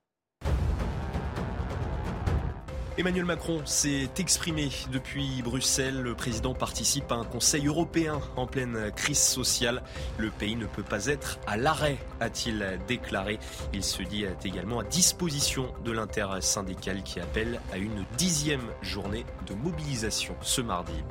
[2.98, 6.02] Emmanuel Macron s'est exprimé depuis Bruxelles.
[6.02, 9.84] Le président participe à un conseil européen en pleine crise sociale.
[10.18, 13.38] Le pays ne peut pas être à l'arrêt, a-t-il déclaré.
[13.74, 19.56] Il se dit également à disposition de l'intersyndicale qui appelle à une dixième journée de
[19.56, 21.04] mobilisation ce mardi.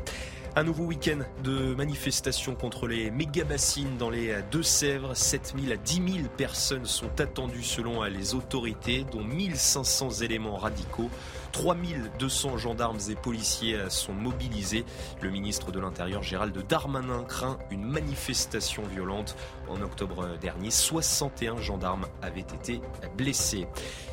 [0.57, 5.15] Un nouveau week-end de manifestations contre les méga-bassines dans les Deux-Sèvres.
[5.17, 11.09] 7000 à 10 000 personnes sont attendues selon les autorités, dont 1500 éléments radicaux.
[11.53, 14.85] 3200 gendarmes et policiers sont mobilisés.
[15.21, 19.37] Le ministre de l'Intérieur Gérald Darmanin craint une manifestation violente.
[19.71, 22.81] En octobre dernier, 61 gendarmes avaient été
[23.17, 23.69] blessés.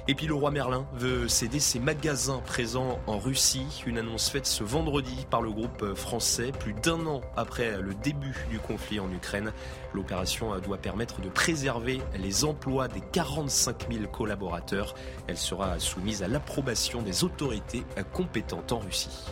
[0.07, 3.83] Et puis le roi Merlin veut céder ses magasins présents en Russie.
[3.85, 8.35] Une annonce faite ce vendredi par le groupe français, plus d'un an après le début
[8.49, 9.51] du conflit en Ukraine.
[9.93, 14.95] L'opération doit permettre de préserver les emplois des 45 000 collaborateurs.
[15.27, 19.25] Elle sera soumise à l'approbation des autorités compétentes en Russie.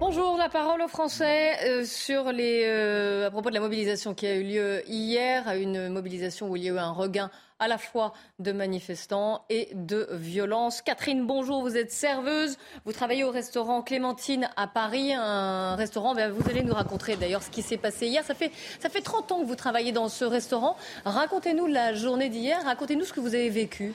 [0.00, 4.26] Bonjour, la parole aux Français euh, sur les, euh, à propos de la mobilisation qui
[4.26, 7.76] a eu lieu hier, une mobilisation où il y a eu un regain à la
[7.76, 10.80] fois de manifestants et de violences.
[10.80, 16.32] Catherine, bonjour, vous êtes serveuse, vous travaillez au restaurant Clémentine à Paris, un restaurant, ben,
[16.32, 18.24] vous allez nous raconter d'ailleurs ce qui s'est passé hier.
[18.24, 20.76] Ça fait, ça fait 30 ans que vous travaillez dans ce restaurant.
[21.04, 23.92] Racontez-nous la journée d'hier, racontez-nous ce que vous avez vécu.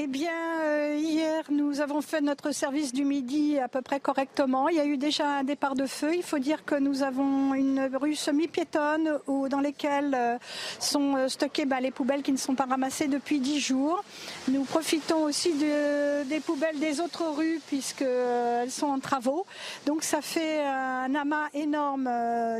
[0.00, 0.30] Eh bien,
[0.60, 4.68] euh, hier, nous avons fait notre service du midi à peu près correctement.
[4.68, 6.14] Il y a eu déjà un départ de feu.
[6.14, 10.38] Il faut dire que nous avons une rue semi-piétonne dans lesquelles euh,
[10.78, 14.04] sont euh, stockées bah, les poubelles qui ne sont pas ramassées depuis dix jours.
[14.46, 19.46] Nous profitons aussi des poubelles des autres rues puisqu'elles sont en travaux.
[19.84, 22.08] Donc ça fait un amas énorme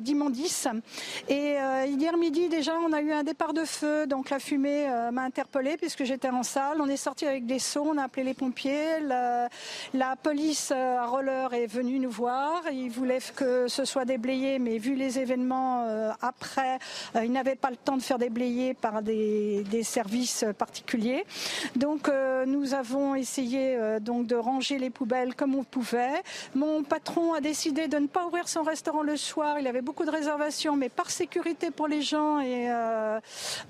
[0.00, 0.66] d'immondices.
[1.28, 1.54] Et
[1.86, 4.08] hier midi, déjà, on a eu un départ de feu.
[4.08, 6.78] Donc la fumée m'a interpellée puisque j'étais en salle.
[6.80, 9.00] On est sorti avec des seaux, on a appelé les pompiers.
[9.00, 12.62] La, police euh, à roller est venue nous voir.
[12.72, 16.78] Ils voulaient que ce soit déblayé, mais vu les événements euh, après,
[17.14, 21.24] euh, ils n'avaient pas le temps de faire déblayer par des, services particuliers.
[21.76, 22.10] Donc
[22.46, 26.22] nous avons essayé donc de ranger les poubelles comme on pouvait.
[26.54, 29.58] Mon patron a décidé de ne pas ouvrir son restaurant le soir.
[29.60, 32.70] Il avait beaucoup de réservations, mais par sécurité pour les gens et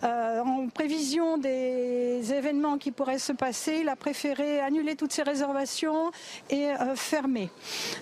[0.03, 3.48] en prévision des événements qui pourraient se passer.
[3.67, 6.11] Il a préféré annuler toutes ses réservations
[6.51, 7.49] et euh, fermer.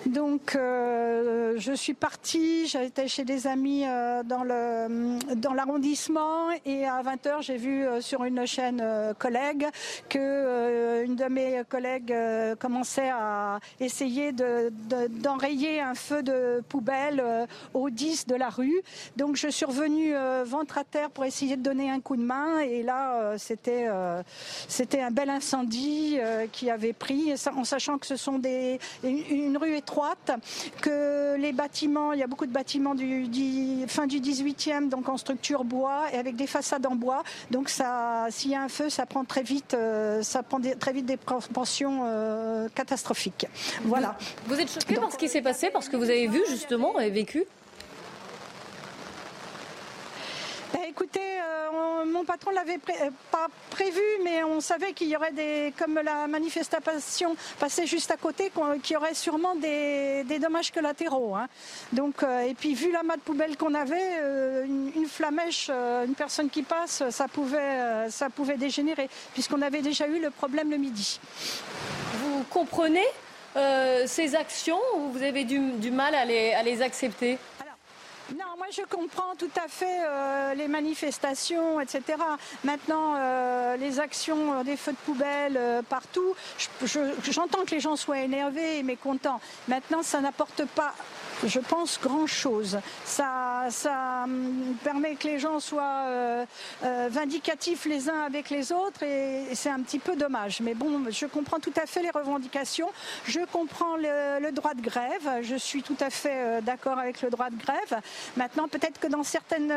[0.05, 6.85] Donc euh, je suis partie, j'étais chez des amis euh, dans le dans l'arrondissement et
[6.85, 8.83] à 20h j'ai vu sur une chaîne
[9.19, 9.67] collègue
[10.09, 12.13] que une de mes collègues
[12.59, 17.23] commençait à essayer d'enrayer un feu de poubelle
[17.73, 18.81] au 10 de la rue.
[19.15, 22.59] Donc je suis revenue ventre à terre pour essayer de donner un coup de main
[22.59, 23.87] et là c'était
[24.67, 29.57] c'était un bel incendie euh, qui avait pris, en sachant que ce sont des, une,
[29.57, 30.31] rue étroite,
[30.81, 33.27] que les bâtiments, il y a beaucoup de bâtiments du,
[33.87, 37.23] fin du 18e, donc en structure bois et avec des façades en bois.
[37.51, 41.05] Donc s'il y a un feu, ça prend très vite, euh, ça prend très vite
[41.05, 43.47] des proportions euh, catastrophiques.
[43.83, 44.17] Voilà.
[44.45, 47.09] Vous, êtes choqué par ce qui s'est passé, parce que vous avez vu justement et
[47.09, 47.45] vécu?
[50.73, 55.31] Ben, écoutez, euh, mon patron l'avait euh, pas prévu, mais on savait qu'il y aurait
[55.31, 58.51] des, comme la manifestation passait juste à côté,
[58.83, 61.35] qu'il y aurait sûrement des, dommages collatéraux.
[61.35, 61.47] Hein.
[61.93, 64.19] Donc, euh, et puis vu la de poubelle qu'on avait,
[64.65, 70.19] une, flamèche, une personne qui passe, ça pouvait, ça pouvait dégénérer, puisqu'on avait déjà eu
[70.19, 71.19] le problème le midi.
[72.15, 73.07] Vous comprenez
[74.05, 77.37] ces actions ou vous avez du, mal à les accepter?
[78.35, 82.01] Non, moi je comprends tout à fait euh, les manifestations, etc.
[82.63, 86.35] Maintenant, euh, les actions euh, des feux de poubelle partout,
[87.31, 89.39] j'entends que les gens soient énervés et mécontents.
[89.67, 90.93] Maintenant, ça n'apporte pas
[91.45, 92.79] je pense, grand-chose.
[93.05, 96.45] Ça, ça hum, permet que les gens soient euh,
[96.83, 100.61] euh, vindicatifs les uns avec les autres et, c'est un petit peu dommage.
[100.61, 102.89] Mais bon, je comprends tout à fait les revendications.
[103.25, 105.41] Je comprends le, droit de grève.
[105.41, 108.01] Je suis tout à fait euh, d'accord avec le droit de grève.
[108.35, 109.73] Maintenant, peut-être que dans certaines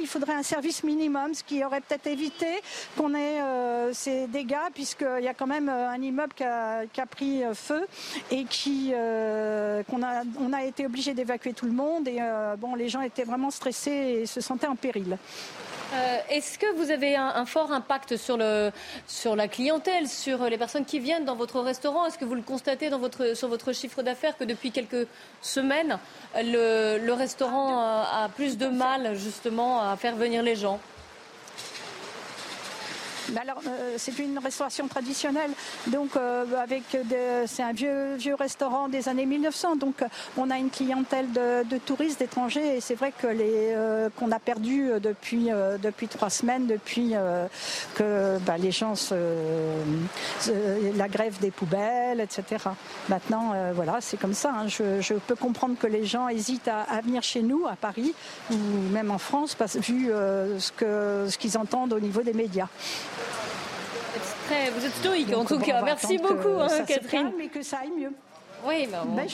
[0.00, 2.46] il faudrait un service minimum, ce qui aurait peut-être évité
[2.96, 7.06] qu'on ait euh, ces dégâts, puisqu'il y a quand même euh, un immeuble qui a,
[7.10, 7.86] pris euh, feu
[8.30, 8.92] et qui
[9.88, 12.18] qu'on a on a été obligé d'évacuer tout le monde et
[12.58, 15.18] bon les gens étaient vraiment stressés et se sentaient en péril.
[15.92, 18.70] Euh, est-ce que vous avez un, fort impact sur, le,
[19.06, 22.06] sur la clientèle, sur les personnes qui viennent dans votre restaurant?
[22.06, 22.90] Est-ce que vous le constatez
[23.34, 25.08] sur votre chiffre d'affaires que depuis quelques
[25.42, 25.98] semaines,
[26.36, 30.78] le restaurant a plus de mal justement à faire venir les gens?
[33.36, 35.50] Alors, euh, c'est une restauration traditionnelle,
[35.86, 36.82] donc euh, avec
[37.46, 40.02] c'est un vieux vieux restaurant des années 1900, donc
[40.36, 44.38] on a une clientèle de, touristes, d'étrangers, et c'est vrai que les euh, qu'on a
[44.38, 45.48] perdu depuis
[45.82, 47.14] depuis trois semaines, depuis
[47.94, 49.14] que bah, les gens se,
[50.96, 52.64] la grève des poubelles, etc.
[53.08, 54.52] Maintenant, voilà, c'est comme ça.
[54.54, 54.66] Hein.
[54.68, 58.14] Je, peux comprendre que les gens hésitent à, venir chez nous, à Paris
[58.50, 58.56] ou
[58.92, 60.10] même en France, vu
[60.58, 62.68] ce que ce qu'ils entendent au niveau des médias
[64.74, 65.82] vous êtes stoïque en tout cas.
[65.82, 67.32] Merci beaucoup, hein, Catherine.
[67.36, 68.12] Mais que ça aille mieux.
[68.66, 69.26] Oui, bah ben,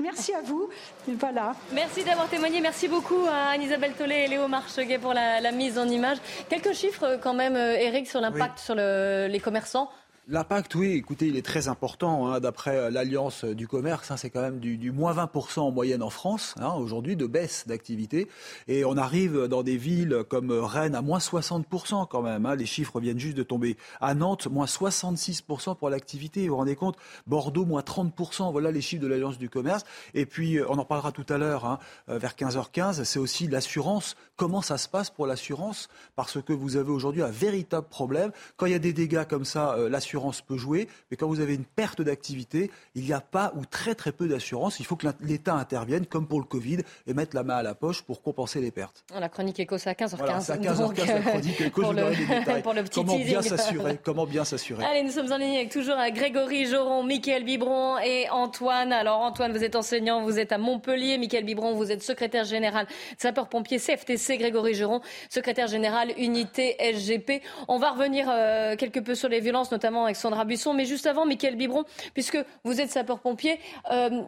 [0.00, 0.68] Merci à vous.
[1.06, 1.54] Voilà.
[1.72, 2.60] Merci d'avoir témoigné.
[2.60, 6.18] Merci beaucoup à Anne-Isabelle Tollet et Léo Marcheguet pour la, mise en image.
[6.48, 9.90] Quelques chiffres quand même, Eric, sur l'impact sur les commerçants.
[10.28, 12.26] L'impact, oui, écoutez, il est très important.
[12.26, 16.02] Hein, d'après euh, l'Alliance du commerce, hein, c'est quand même du, moins 20% en moyenne
[16.02, 18.26] en France, hein, aujourd'hui, de baisse d'activité.
[18.66, 22.52] Et on arrive dans des villes comme Rennes à moins 60% quand même.
[22.58, 23.76] les chiffres viennent juste de tomber.
[24.00, 26.42] À Nantes, moins 66% pour l'activité.
[26.42, 26.96] Vous vous rendez compte?
[27.28, 28.50] Bordeaux, moins 30%.
[28.50, 29.84] Voilà les chiffres de l'Alliance du commerce.
[30.14, 33.04] Et puis, euh, on en parlera tout à l'heure, euh, vers 15h15.
[33.04, 34.16] C'est aussi l'assurance.
[34.34, 35.88] Comment ça se passe pour l'assurance?
[36.16, 38.32] Parce que vous avez aujourd'hui un véritable problème.
[38.56, 40.15] Quand il y a des dégâts comme ça, l'assurance
[40.46, 43.94] peut jouer, mais quand vous avez une perte d'activité, il n'y a pas ou très
[43.94, 44.80] très peu d'assurance.
[44.80, 47.74] Il faut que l'État intervienne, comme pour le Covid, et mettre la main à la
[47.74, 49.04] poche pour compenser les pertes.
[49.18, 50.16] La chronique éco, c'est à 15h15.
[50.16, 52.62] Voilà, c'est à 15h15 la chronique éco, je le, des détails.
[52.66, 54.84] pour le petit Comment bien s'assurer Comment bien s'assurer?
[54.84, 58.92] Allez, nous sommes en ligne avec toujours à Grégory Joron, Mickaël Bibron et Antoine.
[58.92, 61.18] Alors Antoine, vous êtes enseignant, vous êtes à Montpellier.
[61.18, 62.86] Mickaël Bibron, vous êtes secrétaire général
[63.18, 64.38] sapeur-pompier CFTC.
[64.38, 67.42] Grégory Joron, secrétaire général unité SGP.
[67.68, 70.74] On va revenir euh, quelque peu sur les violences, notamment avec Sandra Buisson.
[70.74, 73.58] Mais juste avant, Mickaël Bibron, puisque vous êtes sapeur-pompier,
[73.90, 74.22] euh,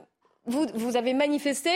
[0.47, 1.71] vous, vous avez manifesté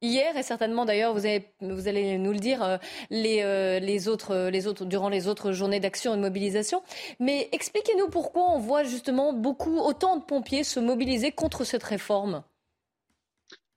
[0.00, 1.26] Hier, et certainement d'ailleurs, vous,
[1.60, 2.76] vous, allez nous le dire, euh,
[3.10, 6.82] les, euh, les, autres, les autres, durant les autres journées d'action et de mobilisation.
[7.18, 12.44] Mais expliquez-nous pourquoi on voit justement beaucoup, autant de pompiers se mobiliser contre cette réforme.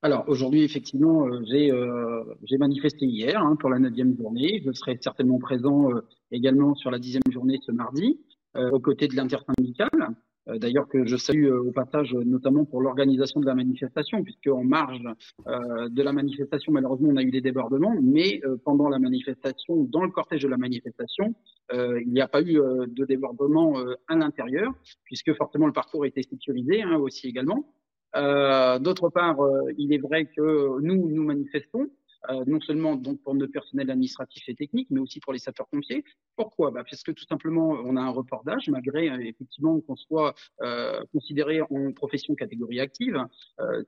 [0.04, 4.62] Alors aujourd'hui, effectivement, j'ai manifesté hier hein, pour la neuvième journée.
[4.64, 5.90] Je serai certainement présent
[6.32, 8.20] également sur la dixième journée ce mardi.
[8.58, 10.10] Euh, aux côtés de l'intersyndicale.
[10.50, 14.48] Euh, d'ailleurs, que je salue euh, au passage, notamment pour l'organisation de la manifestation, puisque
[14.48, 15.08] en marge
[15.46, 20.12] de la manifestation, malheureusement, on a eu des débordements, mais pendant la manifestation, dans le
[20.12, 21.34] cortège de la manifestation,
[21.74, 23.76] il n'y a pas eu de débordement
[24.08, 24.74] à l'intérieur,
[25.06, 27.74] puisque forcément le parcours était sécurisé hein, aussi également.
[28.14, 29.38] D'autre part,
[29.78, 31.88] il est vrai que nous, nous manifestons,
[32.30, 36.04] euh, non seulement donc pour notre personnel administratif et technique, mais aussi pour les sapeurs-pompiers.
[36.36, 36.72] Pourquoi?
[36.72, 40.36] Bah Parce que tout simplement, on a un report d'âge, malgré euh, effectivement qu'on soit
[40.62, 43.18] euh, considéré en profession catégorie active.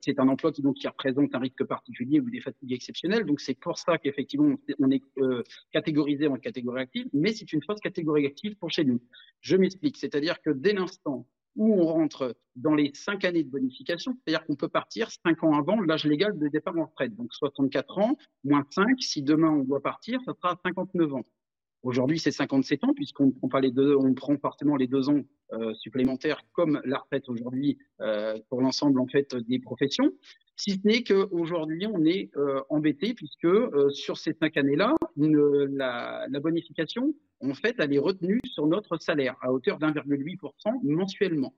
[0.00, 3.24] C'est un emploi qui donc qui représente un risque particulier ou des fatigues exceptionnelles.
[3.24, 5.02] Donc c'est pour ça qu'effectivement on est
[5.72, 9.00] catégorisé en catégorie active, mais c'est une fausse catégorie active pour chez nous.
[9.40, 14.14] Je m'explique, c'est-à-dire que dès l'instant où on rentre dans les cinq années de bonification,
[14.14, 17.14] c'est-à-dire qu'on peut partir cinq ans avant l'âge légal de départ en retraite.
[17.16, 21.24] Donc 64 ans, moins 5, si demain on doit partir, ça sera 59 ans.
[21.84, 25.20] Aujourd'hui, c'est 57 ans, puisqu'on prend pas les deux, on prend forcément les deux ans
[25.52, 30.10] euh, supplémentaires comme la retraite aujourd'hui euh, pour l'ensemble en fait des professions.
[30.56, 33.46] Si ce n'est qu'aujourd'hui, on est euh, embêté puisque
[33.90, 39.36] sur ces cinq années-là, la, la, bonification, en fait, elle est retenue sur notre salaire
[39.42, 40.40] à hauteur d'1,8%
[40.84, 41.54] mensuellement.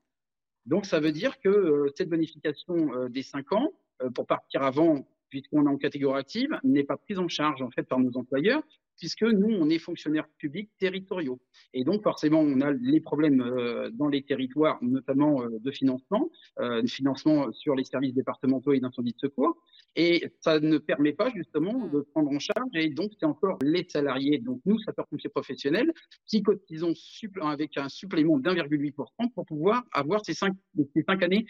[0.64, 3.70] Donc, ça veut dire que cette bonification des cinq ans,
[4.16, 7.84] pour partir avant puisqu'on est en catégorie active, n'est pas prise en charge en fait
[7.84, 8.62] par nos employeurs,
[8.98, 11.38] puisque nous, on est fonctionnaires publics territoriaux.
[11.74, 16.30] Et donc, forcément, on a les problèmes euh, dans les territoires, notamment euh, de financement,
[16.60, 19.56] euh, de financement sur les services départementaux et d'incendie de secours.
[19.94, 22.70] Et ça ne permet pas justement de prendre en charge.
[22.74, 25.92] Et donc, c'est encore les salariés, donc nous, sapeurs-pompiers professionnels,
[26.26, 26.94] qui cotisons
[27.42, 30.54] avec un supplément d'1,8% pour pouvoir avoir ces cinq,
[30.94, 31.46] ces cinq années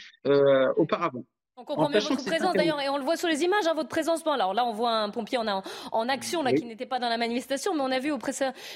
[0.77, 1.25] auparavant.
[1.59, 3.89] On comprend bien votre présence d'ailleurs, et on le voit sur les images, hein, votre
[3.89, 4.23] présence.
[4.23, 7.09] Bon, alors là, on voit un pompier en, en action là, qui n'était pas dans
[7.09, 8.19] la manifestation, mais on a vu au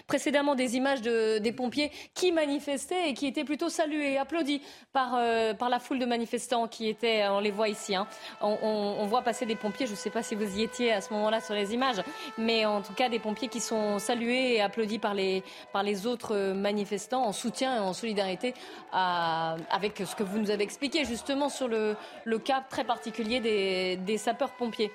[0.07, 4.62] précédemment des images de, des pompiers qui manifestaient et qui étaient plutôt salués, applaudis
[4.95, 7.95] par, euh, par la foule de manifestants qui étaient, on les voit ici.
[7.95, 8.07] Hein.
[8.41, 11.03] On, on, voit passer des pompiers, je ne sais pas si vous y étiez à
[11.03, 12.01] ce moment-là sur les images,
[12.39, 16.07] mais en tout cas des pompiers qui sont salués et applaudis par les, par les
[16.07, 18.55] autres manifestants en soutien et en solidarité
[18.91, 23.41] à, avec ce que vous nous avez expliqué justement sur le, le cap très particulier
[23.41, 24.91] des, sapeurs-pompiers.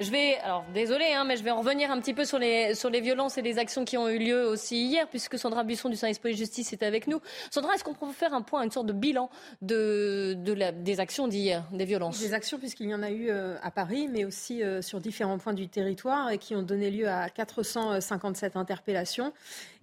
[0.00, 2.74] Je vais, alors désolé, hein, mais je vais en revenir un petit peu sur les,
[2.74, 5.90] sur les violences et les actions qui ont eu lieu aussi hier, puisque Sandra Buisson
[5.90, 7.20] du service police-justice est avec nous.
[7.50, 9.28] Sandra, est-ce qu'on peut faire un point, une sorte de bilan
[9.60, 12.18] de, de des actions d'hier, des violences?
[12.18, 15.36] Des actions, puisqu'il y en a eu euh, à Paris, mais aussi euh, sur différents
[15.36, 19.34] points du territoire, et qui ont donné lieu à 457 interpellations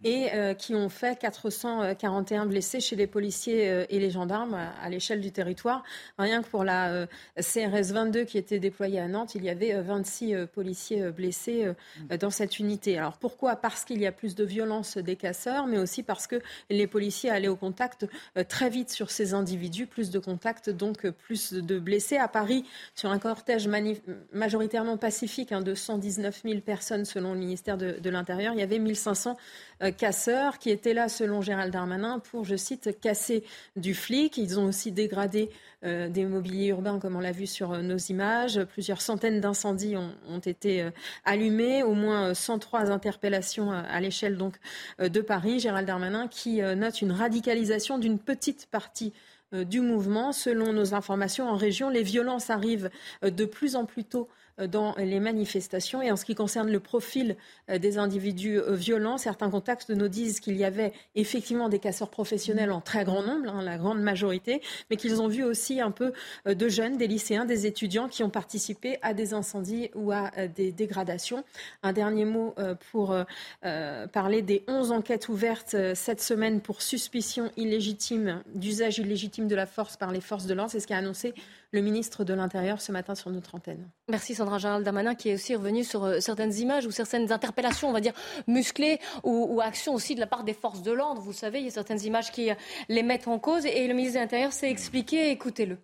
[0.03, 5.22] et euh, qui ont fait 441 blessés chez les policiers et les gendarmes à, l'échelle
[5.22, 5.84] du territoire.
[6.20, 10.07] Rien que pour la CRS 22 qui était déployée à Nantes, il y avait 26
[10.53, 11.72] policiers blessés
[12.20, 12.97] dans cette unité.
[12.97, 13.55] Alors pourquoi?
[13.55, 17.30] Parce qu'il y a plus de violence des casseurs, mais aussi parce que les policiers
[17.30, 18.08] allaient au contact
[18.47, 22.18] très vite sur ces individus, plus de contacts, donc plus de blessés.
[22.18, 23.70] À Paris, sur un cortège
[24.34, 28.64] majoritairement pacifique hein, de 119 000 personnes selon le ministère de, de l'Intérieur, il y
[28.64, 29.38] avait 1500
[29.77, 33.44] euh, casseurs qui étaient là, selon Gérald Darmanin, pour, je cite, casser
[33.76, 34.38] du flic.
[34.38, 35.50] Ils ont aussi dégradé
[35.84, 38.64] euh, des mobiliers urbains, comme on l'a vu sur euh, nos images.
[38.66, 40.88] Plusieurs centaines d'incendies ont, été
[41.26, 44.38] allumés, au moins 103 interpellations à l'échelle
[45.00, 45.60] de Paris.
[45.60, 49.14] Gérald Darmanin qui note une radicalisation d'une petite partie
[49.52, 50.32] du mouvement.
[50.32, 52.90] Selon nos informations en région, les violences arrivent
[53.24, 56.01] de plus en plus tôt euh, dans les manifestations.
[56.01, 57.36] Et en ce qui concerne le profil
[57.70, 62.10] euh, des individus euh, violents, certains contacts nous disent qu'il y avait effectivement des casseurs
[62.10, 65.91] professionnels en très grand nombre, hein, la grande majorité, mais qu'ils ont vu aussi un
[65.91, 66.14] peu
[66.45, 70.72] de jeunes, des lycéens, des étudiants qui ont participé à des incendies ou à des
[70.72, 71.43] dégradations.
[71.84, 72.55] Un dernier mot
[72.91, 73.16] pour
[74.14, 79.97] parler des 11 enquêtes ouvertes cette semaine pour suspicion illégitime d'usage illégitime de la force
[79.97, 80.72] par les forces de l'ordre.
[80.72, 81.34] C'est ce qu'a annoncé
[81.72, 83.89] le ministre de l'Intérieur ce matin sur notre antenne.
[84.09, 87.89] Merci Sandra Gérald Damanin qui est aussi revenu sur euh, certaines images ou certaines interpellations,
[87.89, 88.13] on va dire,
[88.47, 91.22] musclées ou, actions aussi de la part des forces de l'ordre.
[91.22, 92.55] Vous savez, il y a certaines images qui euh,
[92.89, 95.32] les mettent en cause et le ministre de l'Intérieur s'est expliqué.
[95.32, 95.78] Écoutez-le.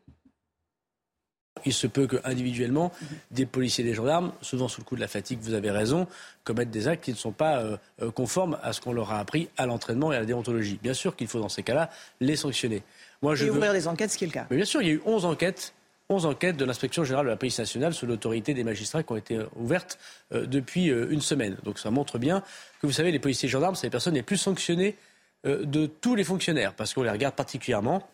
[1.65, 2.91] Il se peut que individuellement,
[3.31, 6.07] des policiers et des gendarmes, souvent sous le coup de la fatigue, vous avez raison,
[6.43, 9.49] commettent des actes qui ne sont pas euh, conformes à ce qu'on leur a appris
[9.57, 10.79] à l'entraînement et à la déontologie.
[10.81, 12.83] Bien sûr qu'il faut dans ces cas-là les sanctionner.
[13.23, 14.45] Moi, je et ouvrir des enquêtes, ce qui est le cas.
[14.51, 15.73] Mais bien sûr, il y a eu 11 enquêtes
[16.09, 19.15] 11 enquêtes de l'inspection générale de la police nationale sous l'autorité des magistrats qui ont
[19.15, 19.97] été ouvertes
[20.33, 21.57] euh, depuis euh, une semaine.
[21.63, 22.43] Donc ça montre bien
[22.81, 24.97] que vous savez, les policiers et gendarmes, c'est les personnes les plus sanctionnées
[25.45, 28.07] euh, de tous les fonctionnaires, parce qu'on les regarde particulièrement,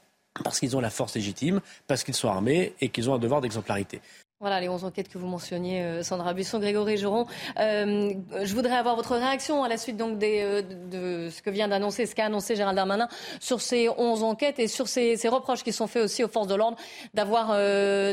[0.44, 3.42] parce qu'ils ont la force légitime, parce qu'ils sont armés et qu'ils ont un devoir
[3.42, 4.02] d'exemplarité.
[4.42, 7.26] Voilà les 11 enquêtes que vous mentionniez, euh, Sandra Busson, Grégory Geron.
[7.60, 11.50] Euh, je voudrais avoir votre réaction à la suite donc des, euh, de ce que
[11.50, 13.10] vient d'annoncer, ce qu'a annoncé Gérald Darmanin
[13.42, 16.56] sur ces 11 enquêtes et sur ces, reproches qui sont faits aussi aux forces de
[16.56, 16.78] l'ordre
[17.14, 17.50] d'avoir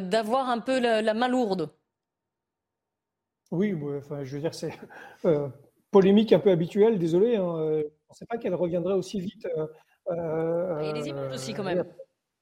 [0.03, 1.71] d'avoir un peu la, main lourde.
[3.53, 4.73] Oui, enfin, je veux dire, c'est
[5.93, 7.37] polémique un peu habituelle, désolé.
[7.37, 9.47] Hein, on ne pensais pas qu'elle reviendrait aussi vite.
[10.11, 11.85] il y a des images aussi quand même.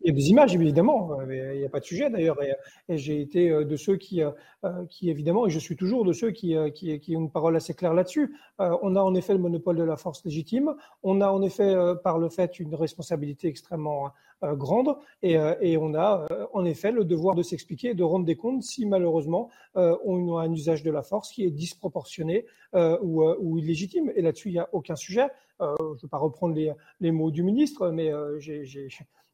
[0.05, 1.19] Il y a des images, évidemment.
[1.23, 2.37] Il n'y a pas de sujet, d'ailleurs.
[2.43, 4.33] Et, j'ai été euh, de ceux qui, euh,
[4.65, 7.57] euh, qui, évidemment, et je suis toujours de ceux qui, qui, qui ont une parole
[7.57, 8.37] assez claire là-dessus.
[8.59, 10.75] On a en effet le monopole de la force légitime.
[11.03, 14.11] On a en effet, par le fait, une responsabilité extrêmement
[14.43, 14.95] grande.
[15.23, 18.63] Et, et, on a, en effet, le devoir de s'expliquer et de rendre des comptes
[18.63, 22.45] si, malheureusement, on a un usage de la force qui est disproportionné
[22.75, 24.13] ou, illégitime.
[24.15, 25.29] Et là-dessus, il n'y a aucun sujet.
[25.61, 28.89] je ne vais pas reprendre les, les, mots du ministre, mais j'ai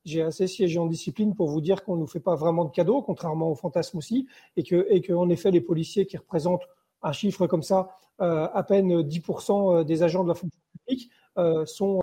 [0.05, 2.71] j'ai assez siégé en discipline pour vous dire qu'on ne nous fait pas vraiment de
[2.71, 4.27] cadeaux, contrairement au fantasme aussi,
[4.57, 6.67] et que, et que en effet, les policiers qui représentent
[7.03, 11.11] un chiffre comme ça, euh, à peine 10% euh, des agents de la fonction publique,
[11.39, 12.01] euh, sont,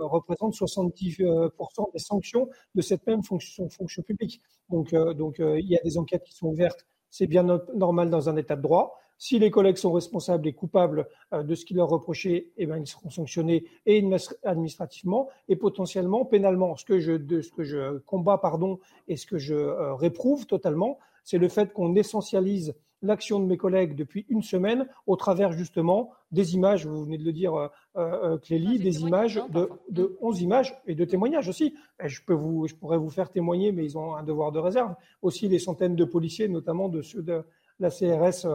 [0.00, 4.40] représentent 70% des sanctions de cette même fonction, fonction publique.
[4.68, 8.36] Donc, donc il y a des enquêtes qui sont ouvertes, c'est bien normal dans un
[8.36, 8.98] état de droit.
[9.18, 12.76] Si les collègues sont responsables et coupables euh, de ce qui leur reproché, eh ben,
[12.76, 14.04] ils seront sanctionnés et
[14.44, 16.76] administrativement et potentiellement pénalement.
[16.76, 20.46] Ce que je, de, ce que je combats pardon, et ce que je euh, réprouve
[20.46, 25.52] totalement, c'est le fait qu'on essentialise l'action de mes collègues depuis une semaine au travers
[25.52, 30.40] justement des images, vous venez de le dire euh, Clélie, des images de, de 11
[30.40, 31.74] images et de témoignages aussi.
[32.02, 34.94] je, peux vous, je pourrais vous faire témoigner, mais ils ont un devoir de réserve.
[35.20, 37.42] Aussi les centaines de policiers, notamment de ceux de
[37.78, 38.46] la CRS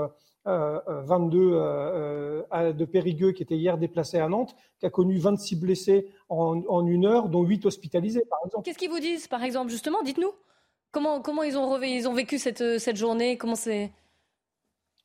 [0.45, 5.55] 22 euh, euh, de Périgueux qui était hier déplacé à Nantes, qui a connu 26
[5.55, 8.65] blessés en, une heure, dont 8 hospitalisés, par exemple.
[8.65, 10.01] Qu'est-ce qu'ils vous disent, par exemple, justement?
[10.03, 10.31] Dites-nous.
[10.91, 13.37] Comment, comment ils, ont ils ont vécu cette, cette journée?
[13.37, 13.91] Comment c'est?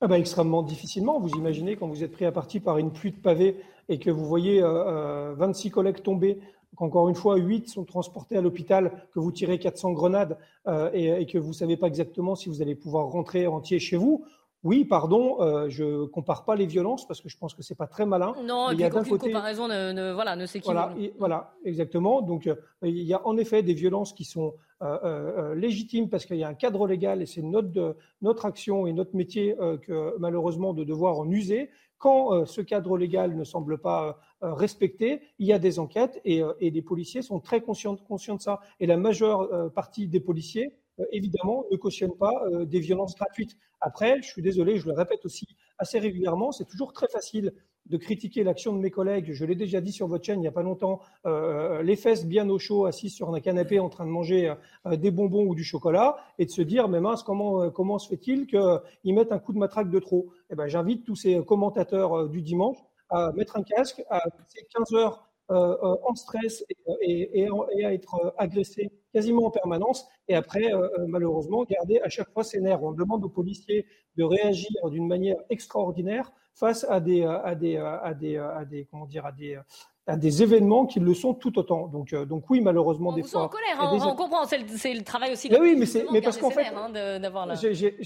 [0.00, 1.20] Ah bah, extrêmement difficilement.
[1.20, 3.56] Vous imaginez quand vous êtes pris à partie par une pluie de pavés
[3.88, 6.40] et que vous voyez 26 collègues tomber
[6.76, 11.06] qu'encore une fois, 8 sont transportés à l'hôpital, que vous tirez 400 grenades euh, et,
[11.22, 14.24] et, que vous ne savez pas exactement si vous allez pouvoir rentrer entier chez vous.
[14.66, 17.76] Oui, pardon, euh, je ne compare pas les violences parce que je pense que c'est
[17.76, 18.34] pas très malin.
[18.44, 22.20] Non, il y a côté comparaison ne, ne, voilà, ne voilà, voilà, exactement.
[22.20, 26.26] Donc euh, il y a en effet des violences qui sont euh, euh légitimes parce
[26.26, 30.18] qu'il y a un cadre légal et c'est notre notre action et notre métier que
[30.18, 31.70] malheureusement de devoir en user.
[31.98, 36.70] Quand ce cadre légal ne semble pas respecté, il y a des enquêtes et, et
[36.70, 38.60] les policiers sont très conscients, conscients de ça.
[38.80, 40.74] Et la majeure partie des policiers
[41.12, 43.56] évidemment, ne cautionne pas euh, des violences gratuites.
[43.80, 45.46] Après, je suis désolé, je le répète aussi
[45.78, 47.52] assez régulièrement, c'est toujours très facile
[47.86, 49.32] de critiquer l'action de mes collègues.
[49.32, 52.26] Je l'ai déjà dit sur votre chaîne il n'y a pas longtemps, euh, les fesses
[52.26, 54.52] bien au chaud, assis sur un canapé en train de manger
[54.90, 58.46] des bonbons ou du chocolat, et de se dire, mais mince, comment, comment se fait-il
[58.46, 60.32] qu'ils mettent un coup de matraque de trop?
[60.50, 62.78] Eh ben, J'invite tous ces commentateurs du dimanche
[63.08, 66.64] à mettre un casque, à passer 15 heures en stress
[67.02, 72.10] et, et, à être agressé quasiment en permanence, et après, euh, euh, malheureusement, garder à
[72.10, 72.82] chaque fois ses nerfs.
[72.82, 73.86] On demande aux policiers
[74.16, 79.06] de réagir d'une manière extraordinaire face à des, à des, à des, à des, comment
[79.06, 79.58] dire, à des,
[80.06, 81.88] à des événements qui le sont tout autant.
[81.88, 83.42] Donc, euh, donc oui, malheureusement, des fois.
[83.42, 85.48] en colère, hein, on, comprend, c'est le, travail aussi.
[85.50, 87.96] Mais oui, mais c'est, mais parce qu'en fait, hein, d'avoir j'ai,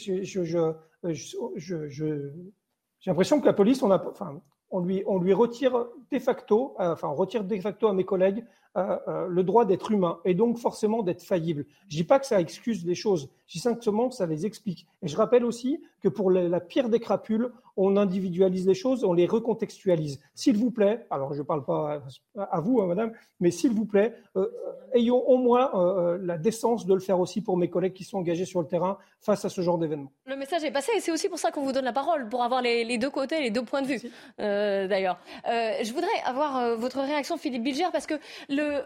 [3.07, 4.41] l'impression que la police, on a, enfin,
[4.71, 8.45] on lui, retire de facto, enfin, on retire de facto à mes collègues
[8.77, 11.67] euh, euh, le droit d'être humain et donc forcément d'être faillible.
[11.89, 14.87] Je dis pas que ça excuse les choses, je dis simplement que ça les explique.
[15.03, 17.51] Et je rappelle aussi que pour la pire des crapules,
[17.83, 20.21] on individualise les choses, on les recontextualise.
[20.35, 22.03] S'il vous plaît, alors je ne parle pas
[22.37, 24.47] à vous, hein, madame, mais s'il vous plaît, euh,
[24.95, 28.45] ayons au moins la décence de le faire aussi pour mes collègues qui sont engagés
[28.45, 30.11] sur le terrain face à ce genre d'événement.
[30.27, 32.43] Le message est passé et c'est aussi pour ça qu'on vous donne la parole, pour
[32.43, 34.01] avoir les, deux côtés, les deux points de vue,
[34.39, 35.19] d'ailleurs.
[35.47, 38.15] je voudrais avoir votre réaction, Philippe Bilger, parce que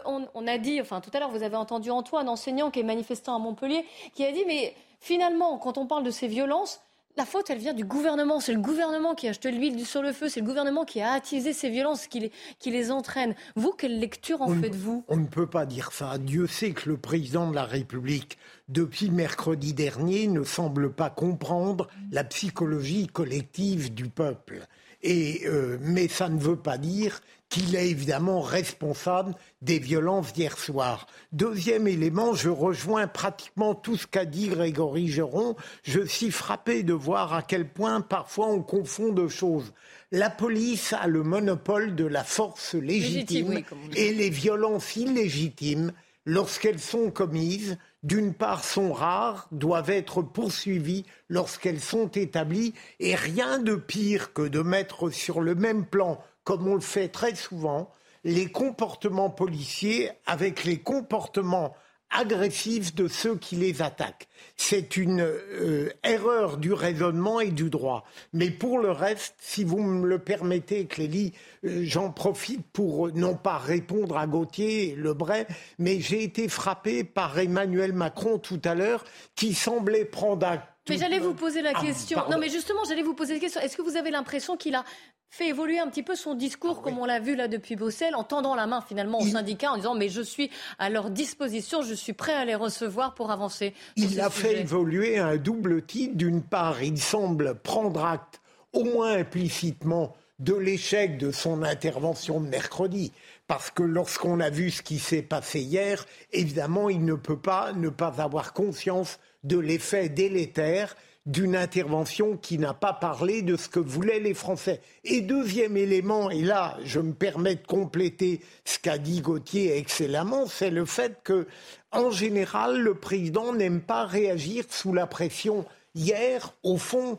[0.05, 3.35] on, a dit, enfin tout à l'heure, vous avez entendu Antoine, enseignant qui est manifestant
[3.35, 6.81] à Montpellier, qui a dit, mais finalement, quand on parle de ces violences,
[7.17, 8.39] la faute, elle vient du gouvernement.
[8.39, 10.27] C'est le gouvernement qui a jeté l'huile sur le feu.
[10.27, 13.35] C'est le gouvernement qui a attisé ces violences, qui les, qui les entraîne.
[13.55, 16.17] Vous, quelle lecture en faites-vous On ne peut pas dire ça.
[16.17, 18.37] Dieu sait que le président de la République,
[18.67, 24.67] depuis mercredi dernier, ne semble pas comprendre la psychologie collective du peuple.
[25.01, 30.57] Et, euh, mais ça ne veut pas dire qu'il est évidemment responsable des violences d'hier
[30.57, 31.07] soir.
[31.31, 35.55] Deuxième élément, je rejoins pratiquement tout ce qu'a dit Grégory Geron.
[35.83, 39.73] Je suis frappé de voir à quel point parfois on confond deux choses.
[40.11, 43.61] La police a le monopole de la force légitime,
[43.95, 45.91] et les violences illégitimes,
[46.25, 53.59] lorsqu'elles sont commises, d'une part sont rares, doivent être poursuivies lorsqu'elles sont établies, et rien
[53.59, 57.91] de pire que de mettre sur le même plan comme on le fait très souvent,
[58.23, 61.75] les comportements policiers avec les comportements
[62.11, 64.27] agressifs de ceux qui les attaquent.
[64.55, 68.05] C'est une euh, erreur du raisonnement et du droit.
[68.31, 71.33] Mais pour le reste, si vous me le permettez, Clélie,
[71.65, 75.45] euh, j'en profite pour euh, non pas répondre à Gauthier Lebray,
[75.77, 79.03] mais j'ai été frappé par Emmanuel Macron tout à l'heure,
[79.35, 82.19] qui semblait prendre acte mais j'allais vous poser la ah, question.
[82.29, 83.61] non, mais justement, j'allais vous poser la question.
[83.61, 84.83] Est-ce que vous avez l'impression qu'il a
[85.29, 88.23] fait évoluer un petit peu son discours, comme on l'a vu là depuis Bruxelles, en
[88.23, 91.93] tendant la main finalement aux syndicats, en disant mais je suis à leur disposition, je
[91.93, 93.73] suis prêt à les recevoir pour avancer.
[93.97, 96.15] Il a fait évoluer un double titre.
[96.15, 98.39] D'une part, il semble prendre acte,
[98.71, 103.11] au moins implicitement, de l'échec de son intervention de mercredi.
[103.47, 107.73] Parce que lorsqu'on a vu ce qui s'est passé hier, évidemment, il ne peut pas
[107.73, 113.67] ne pas avoir conscience de l'effet délétère d'une intervention qui n'a pas parlé de ce
[113.67, 114.81] que voulaient les Français.
[115.03, 120.45] Et deuxième élément, et là je me permets de compléter ce qu'a dit Gauthier excellemment,
[120.45, 121.47] c'est le fait que,
[121.91, 125.65] en général, le président n'aime pas réagir sous la pression.
[125.95, 127.17] Hier, au fond,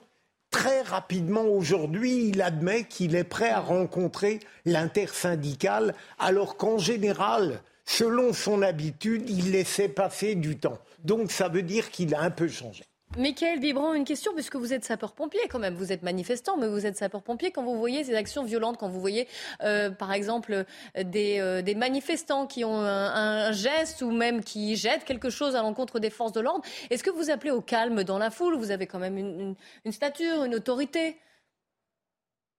[0.51, 8.33] très rapidement aujourd'hui, il admet qu'il est prêt à rencontrer l'intersyndicale, alors qu'en général, selon
[8.33, 10.79] son habitude, il laissait passer du temps.
[11.07, 12.83] Donc ça veut dire qu'il a un peu changé.
[13.17, 15.75] Michael Bibran, une question, puisque vous êtes sapeur-pompier quand même.
[15.75, 17.53] Vous êtes manifestant, mais vous êtes sapeur-pompier.
[17.53, 19.29] Quand vous voyez ces actions violentes, quand vous voyez,
[19.63, 20.65] euh, par exemple,
[21.01, 25.63] des, euh, des, manifestants qui ont un, geste ou même qui jettent quelque chose à
[25.63, 28.57] l'encontre des forces de l'ordre, est-ce que vous appelez au calme dans la foule?
[28.57, 29.55] Vous avez quand même une,
[29.85, 31.17] une, stature, une autorité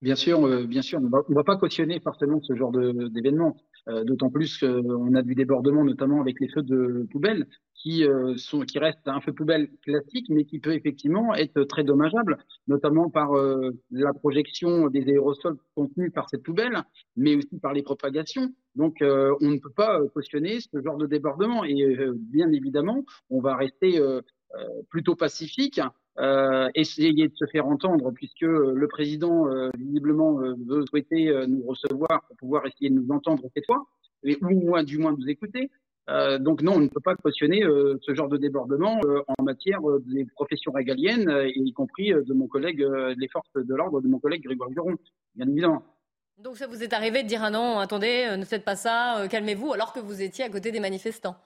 [0.02, 1.00] Bien sûr, euh, bien sûr.
[1.00, 3.58] On ne va pas cautionner forcément ce genre d'événement.
[4.04, 8.80] D'autant plus qu'on a du débordement, notamment avec les feux de poubelle, qui, sont, qui
[8.80, 13.32] restent un feu poubelle classique, mais qui peut effectivement être très dommageable, notamment par
[13.92, 16.84] la projection des aérosols contenus par cette poubelle,
[17.16, 18.54] mais aussi par les propagations.
[18.76, 21.64] Donc, on ne peut pas cautionner ce genre de débordement.
[21.64, 24.02] Et bien évidemment, on va rester
[24.90, 25.80] plutôt pacifique
[26.20, 31.46] euh, essayer de se faire entendre, puisque le président euh, visiblement euh, veut souhaiter euh,
[31.46, 33.86] nous recevoir pour pouvoir essayer de nous entendre cette fois,
[34.24, 35.70] et, ou moins, du moins nous écouter.
[36.40, 37.62] donc non, on ne peut pas cautionner
[38.06, 39.00] ce genre de débordement
[39.38, 42.84] en matière des professions régaliennes, y compris de mon collègue
[43.20, 44.96] des forces de l'ordre, de mon collègue Grégoire Duron,
[45.36, 45.84] bien évidemment.
[46.40, 49.74] Donc ça vous est arrivé de dire ah non, attendez, ne faites pas ça, calmez-vous,
[49.74, 51.38] alors que vous étiez à côté des manifestants?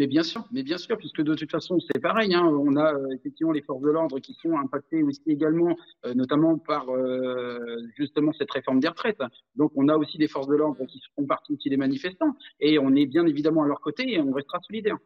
[0.00, 2.34] Mais bien sûr, mais bien sûr, puisque de toute façon, c'est pareil.
[2.34, 5.76] Hein, on a euh, effectivement les forces de l'ordre qui sont impactées aussi également,
[6.06, 7.58] euh, notamment par euh,
[7.98, 9.22] justement cette réforme des retraites.
[9.56, 12.94] Donc, on a aussi des forces de l'ordre qui font partie des manifestants, et on
[12.96, 14.96] est bien évidemment à leur côté et on restera solidaires.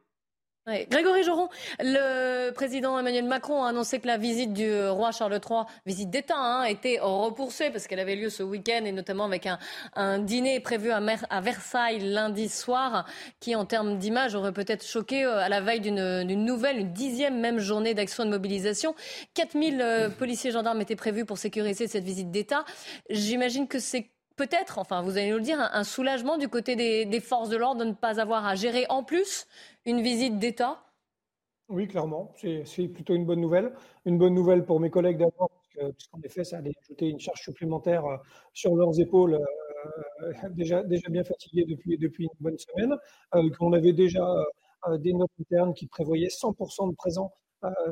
[0.67, 5.65] Grégory Joron, le président Emmanuel Macron a annoncé que la visite du roi Charles III,
[5.85, 9.47] visite d'État, hein, était repoussée parce qu'elle avait lieu ce week-end et notamment avec
[9.95, 13.05] un, dîner prévu à, Versailles lundi soir
[13.41, 17.39] qui, en termes d'image, aurait peut-être choqué euh, à la veille d'une nouvelle, une dixième
[17.39, 18.95] même journée d'action de mobilisation.
[19.35, 22.65] 4000 euh, policiers gendarmes étaient prévus pour sécuriser cette visite d'État.
[23.11, 27.21] J'imagine que c'est peut-être, enfin vous allez nous le dire, un, soulagement du côté des,
[27.21, 29.47] forces de l'ordre de ne pas avoir à gérer en plus
[29.87, 30.83] une visite d'État?
[31.69, 32.33] Oui, clairement.
[32.37, 33.73] C'est plutôt une bonne nouvelle.
[34.05, 35.51] Une bonne nouvelle pour mes collègues d'abord,
[35.97, 38.17] puisqu'en effet, ça allait ajouter une charge supplémentaire euh,
[38.53, 39.35] sur leurs épaules,
[40.23, 42.95] euh, déjà, bien fatigués depuis, une bonne semaine.
[43.35, 44.27] Euh, qu'on avait déjà
[44.99, 47.33] des notes internes qui prévoyaient 100% de présents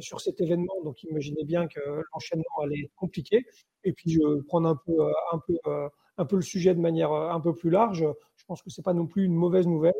[0.00, 0.74] sur cet événement.
[0.84, 1.80] Donc imaginez bien que
[2.12, 3.46] l'enchaînement allait être compliqué.
[3.84, 7.54] Et puis je prendre un peu, un peu le sujet de manière euh, un peu
[7.54, 8.06] plus large.
[8.36, 9.94] Je pense que c'est pas non plus une mauvaise nouvelle.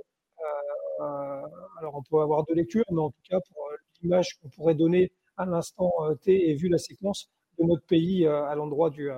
[1.00, 1.46] Euh, euh,
[1.78, 3.68] alors on peut avoir deux lectures, mais en tout cas pour
[4.02, 5.90] l'image qu'on pourrait donner à l'instant
[6.22, 7.28] T et vu la séquence
[7.58, 9.10] de notre pays à l'endroit du,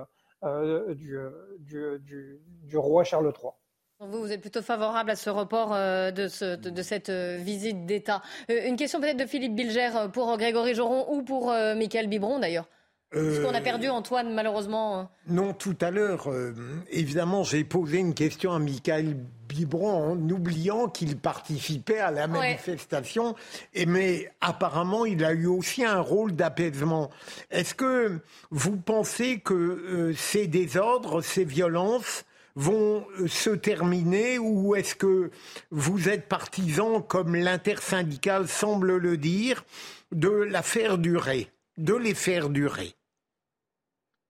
[0.95, 1.17] du,
[1.59, 3.51] du, du, roi Charles III.
[3.99, 8.21] Vous, vous êtes plutôt favorable à ce report de, ce, de, cette visite d'État.
[8.49, 12.67] Une question peut-être de Philippe Bilger pour Grégory Joron ou pour Michael Bibron d'ailleurs.
[13.15, 16.53] Est-ce qu'on a perdu Antoine, malheureusement hein Non, tout à l'heure, euh,
[16.91, 19.15] évidemment, j'ai posé une question à Michael
[19.55, 23.35] Bibron en oubliant qu'il participait à la manifestation,
[23.73, 27.09] et, mais apparemment, il a eu aussi un rôle d'apaisement.
[27.51, 28.19] Est-ce que
[28.51, 32.25] vous pensez que euh, ces désordres, ces violences,
[32.55, 35.29] vont euh, se terminer ou est-ce que
[35.71, 39.65] vous êtes partisan, comme l'intersyndicale semble le dire,
[40.11, 42.93] de la faire durer, de les faire durer?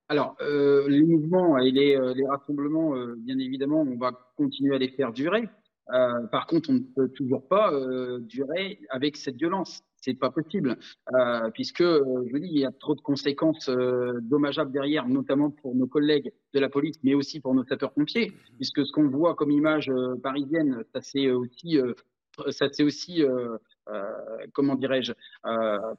[0.08, 4.80] Alors, euh, les mouvements et les, les rassemblements, euh, bien évidemment, on va continuer à
[4.80, 5.48] les faire durer.
[5.94, 7.72] Euh, par contre, on ne peut toujours pas
[8.22, 9.84] durer avec cette violence.
[9.98, 10.78] C'est pas possible,
[11.56, 13.70] puisque je vous dis, il y a trop de conséquences
[14.22, 18.86] dommageables derrière, notamment pour nos collègues de la police, mais aussi pour nos sapeurs-pompiers, puisque
[18.86, 21.80] ce qu'on voit comme image parisienne, ça c'est aussi,
[22.50, 23.24] ça c'est aussi,
[24.54, 25.14] comment dirais-je,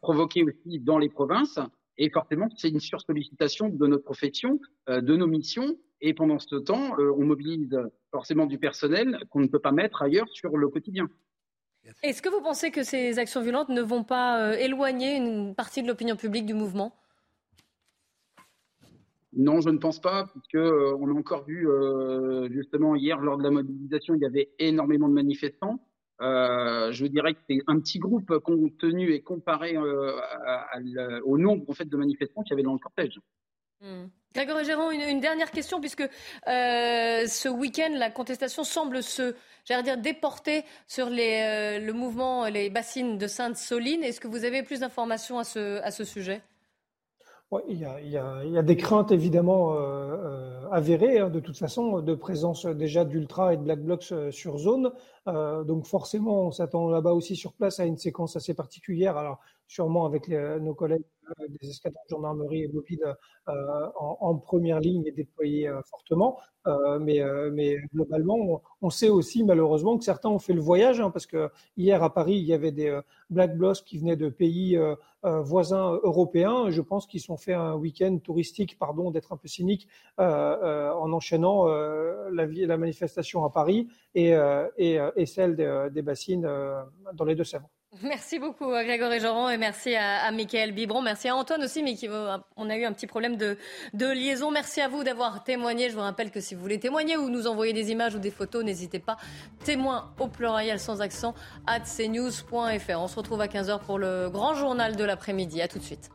[0.03, 1.59] provoqué aussi dans les provinces.
[1.99, 5.76] Et forcément, c'est une sursollicitation de notre profession, euh, de nos missions.
[6.01, 7.78] Et pendant ce temps, euh, on mobilise
[8.11, 11.09] forcément du personnel qu'on ne peut pas mettre ailleurs sur le quotidien.
[12.03, 15.82] Est-ce que vous pensez que ces actions violentes ne vont pas euh, éloigner une partie
[15.82, 16.97] de l'opinion publique du mouvement?
[19.32, 21.68] Non, je ne pense pas, puisque on a encore vu
[22.51, 25.78] justement hier lors de la mobilisation, il y avait énormément de manifestants.
[26.22, 30.18] Euh, je dirais que c'est un petit groupe compte tenu et comparé euh,
[31.24, 33.20] au nombre en fait, de manifestants qu'il y avait dans le cortège.
[33.80, 34.07] Hmm.
[34.37, 39.34] Grégory Géron, une, dernière question, puisque euh, ce week-end, la contestation semble se
[39.66, 44.05] dire, déporter sur les, le mouvement, les bassines de Sainte-Soline.
[44.05, 46.43] Est-ce que vous avez plus d'informations à ce, sujet?
[47.68, 47.87] Il, y
[48.18, 53.55] a, des craintes évidemment euh, euh, avérées, hein, de toute façon, de présence déjà d'Ultra
[53.55, 54.93] et de Black Blocs sur zone.
[55.28, 59.16] Euh, donc forcément, on s'attend là-bas aussi sur place à une séquence assez particulière.
[59.16, 61.05] Alors sûrement avec nos collègues
[61.49, 63.14] des escadrons de gendarmerie et mobiles
[63.47, 66.39] en, en, première ligne et déployés fortement.
[67.01, 67.20] mais,
[67.53, 71.51] mais globalement, on, sait aussi malheureusement que certains ont fait le voyage, hein, parce que
[71.77, 73.01] hier à Paris, il y avait des
[73.31, 74.79] Black Blocs qui venaient de pays
[75.27, 76.70] euh, voisins européens.
[76.70, 79.89] Je pense qu'ils sont fait un week-end touristique, pardon d'être un peu cynique,
[80.20, 80.22] euh,
[80.62, 84.35] euh, en enchaînant la, la, manifestation à Paris et,
[84.77, 86.49] et, et celle des, des bassines
[87.14, 87.68] dans les Deux-Sèvres.
[88.03, 91.03] Merci beaucoup à Grégory Joron et merci à, Mickaël Bibron.
[91.03, 92.09] Merci à Antoine aussi, mais qui,
[92.57, 93.57] on a eu un petit problème de,
[93.94, 94.51] de liaison.
[94.51, 95.88] Merci à vous d'avoir témoigné.
[95.88, 98.30] Je vous rappelle que si vous voulez témoigner ou nous envoyer des images ou des
[98.30, 99.16] photos, n'hésitez pas.
[99.64, 101.34] Témoin au pluriel sans accent
[101.66, 102.99] at cnews.fr.
[102.99, 105.62] On se retrouve à 15h pour le grand journal de l'après-midi.
[105.62, 106.11] À tout de suite.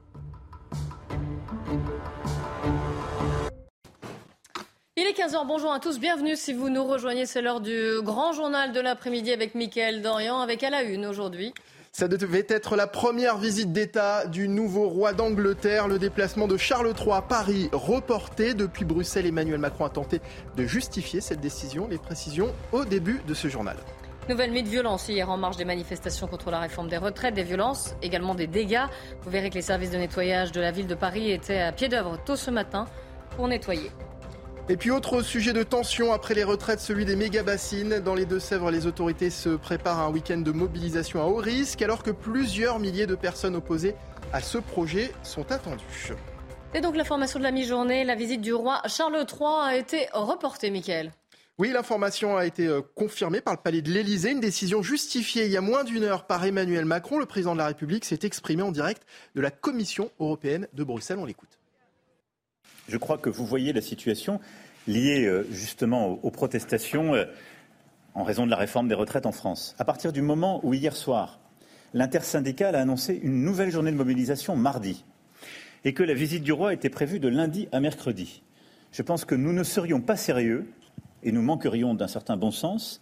[4.97, 8.33] Il est 15h, bonjour à tous, bienvenue si vous nous rejoignez, c'est l'heure du grand
[8.33, 11.53] journal de l'après-midi avec Mickaël Dorian, avec à la une aujourd'hui.
[11.93, 15.89] Ça devait être la première visite d'État du nouveau roi d'Angleterre.
[15.89, 18.53] Le déplacement de Charles III à Paris reporté.
[18.53, 20.21] Depuis Bruxelles, Emmanuel Macron a tenté
[20.55, 21.89] de justifier cette décision.
[21.89, 23.75] Les précisions au début de ce journal.
[24.29, 27.43] Nouvelle nuit de violence hier en marge des manifestations contre la réforme des retraites, des
[27.43, 28.85] violences, également des dégâts.
[29.23, 31.89] Vous verrez que les services de nettoyage de la ville de Paris étaient à pied
[31.89, 32.85] d'œuvre tôt ce matin
[33.35, 33.91] pour nettoyer.
[34.71, 37.99] Et puis autre sujet de tension après les retraites, celui des méga-bassines.
[37.99, 41.81] Dans les Deux-Sèvres, les autorités se préparent à un week-end de mobilisation à haut risque
[41.81, 43.95] alors que plusieurs milliers de personnes opposées
[44.31, 46.13] à ce projet sont attendues.
[46.73, 50.71] Et donc l'information de la mi-journée, la visite du roi Charles III a été reportée,
[50.71, 51.11] Michael.
[51.57, 54.31] Oui, l'information a été euh, confirmée par le palais de l'Élysée.
[54.31, 57.19] Une décision justifiée il y a moins d'une heure par Emmanuel Macron.
[57.19, 59.03] Le président de la République s'est exprimé en direct
[59.35, 61.19] de la Commission européenne de Bruxelles.
[61.19, 61.59] On l'écoute.
[62.91, 64.41] Je crois que vous voyez la situation
[64.87, 67.25] liée euh, justement aux protestations euh,
[68.13, 69.75] en raison de la réforme des retraites en France.
[69.79, 71.39] À partir du moment où hier soir,
[71.93, 75.05] l'intersyndicale a annoncé une nouvelle journée de mobilisation mardi
[75.83, 78.43] et que la visite du roi était prévue de lundi à mercredi,
[78.91, 80.67] je pense que nous ne serions pas sérieux
[81.23, 83.01] et nous manquerions d'un certain bon sens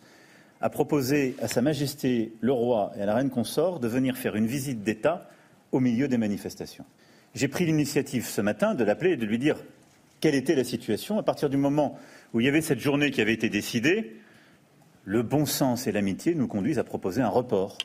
[0.61, 4.36] à proposer à Sa Majesté le roi et à la reine consort de venir faire
[4.36, 5.30] une visite d'État
[5.71, 6.86] au milieu des manifestations.
[7.34, 9.57] J'ai pris l'initiative ce matin de l'appeler et de lui dire
[10.20, 11.17] quelle était la situation.
[11.17, 11.97] À partir du moment
[12.34, 14.15] où il y avait cette journée qui avait été décidée,
[15.03, 17.78] le bon sens et l'amitié nous conduisent à proposer un report.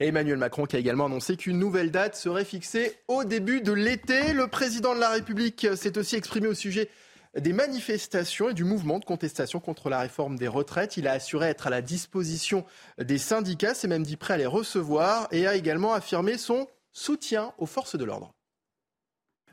[0.00, 4.32] Emmanuel Macron qui a également annoncé qu'une nouvelle date serait fixée au début de l'été.
[4.32, 6.88] Le président de la République s'est aussi exprimé au sujet
[7.36, 10.96] des manifestations et du mouvement de contestation contre la réforme des retraites.
[10.96, 12.64] Il a assuré être à la disposition
[12.98, 17.52] des syndicats, s'est même dit prêt à les recevoir et a également affirmé son soutien
[17.58, 18.32] aux forces de l'ordre.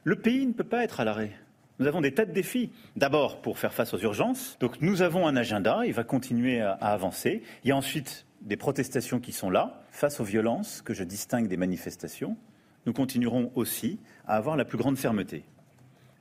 [0.03, 1.33] Le pays ne peut pas être à l'arrêt.
[1.77, 2.71] Nous avons des tas de défis.
[2.95, 4.57] D'abord, pour faire face aux urgences.
[4.59, 5.81] Donc, nous avons un agenda.
[5.85, 7.43] Il va continuer à, avancer.
[7.63, 11.47] Il y a ensuite des protestations qui sont là, face aux violences, que je distingue
[11.47, 12.37] des manifestations.
[12.85, 15.43] Nous continuerons aussi à avoir la plus grande fermeté.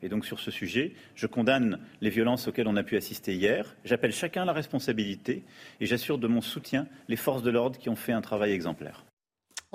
[0.03, 3.77] Et donc, sur ce sujet, je condamne les violences auxquelles on a pu assister hier.
[3.85, 5.45] J'appelle chacun à la responsabilité
[5.81, 9.05] et j'assure de mon soutien les forces de l'ordre qui ont fait un travail exemplaire.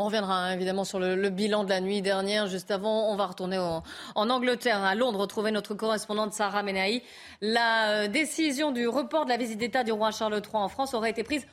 [0.01, 2.47] On reviendra hein, évidemment sur le, bilan de la nuit dernière.
[2.47, 7.03] Juste avant, on va retourner en Angleterre, à Londres, retrouver notre correspondante Sarah Menahi.
[7.41, 10.93] La euh, décision du report de la visite d'État du roi Charles III en France
[10.93, 11.45] aurait été prise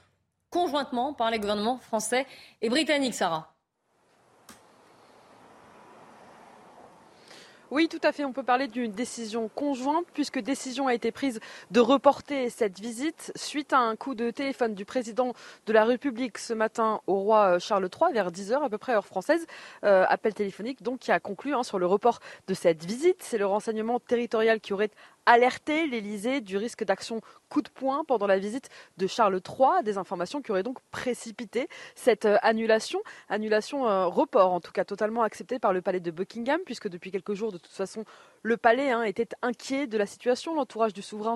[0.51, 2.25] conjointement par les gouvernements français
[2.63, 3.56] et britanniques, Sarah.
[7.73, 8.25] Oui, tout à fait.
[8.25, 11.41] On peut parler d'une décision conjointe, puisque décision a été prise
[11.73, 15.33] de reporter cette visite suite à un coup de téléphone du président
[15.67, 19.07] de la République ce matin au roi Charles III, vers 10h à peu près heure
[19.07, 19.47] française.
[19.83, 23.19] Euh, appel téléphonique donc qui a conclu hein, sur le report de cette visite.
[23.21, 24.91] C'est le renseignement territorial qui aurait
[25.27, 29.99] alerté l'Élysée du risque d'action coup de poing pendant la visite de Charles III, des
[29.99, 35.23] informations qui auraient donc précipité cette euh, annulation, annulation euh, report en tout cas totalement
[35.23, 38.05] acceptée par le palais de Buckingham, puisque depuis quelques jours de toute façon
[38.47, 41.35] le palais hein, était inquiet de la situation, l'entourage du souverain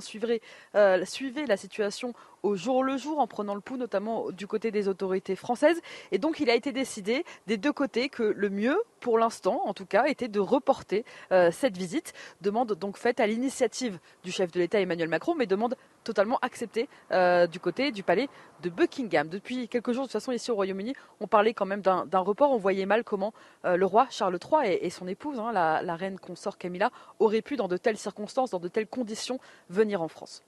[0.77, 4.71] euh, suivait la situation au jour le jour en prenant le pouls notamment du côté
[4.71, 5.81] des autorités françaises.
[6.13, 9.75] Et donc il a été décidé des deux côtés que le mieux pour l'instant en
[9.75, 12.13] tout cas était de reporter euh, cette visite.
[12.43, 16.89] Demande donc faite à l'initiative du chef de l'État Emmanuel Macron mais demande totalement acceptée
[17.13, 18.29] euh, du côté du palais
[18.63, 19.29] de Buckingham.
[19.29, 22.53] Depuis quelques jours de toute façon ici au Royaume-Uni on parlait quand même d'un report.
[22.53, 23.33] On voyait mal comment
[23.65, 27.57] euh, le roi Charles III et, son épouse hein, la reine consort Camilla auraient pu
[27.57, 29.39] dans de telles circonstances dans de telles conditions
[29.69, 30.43] venir en France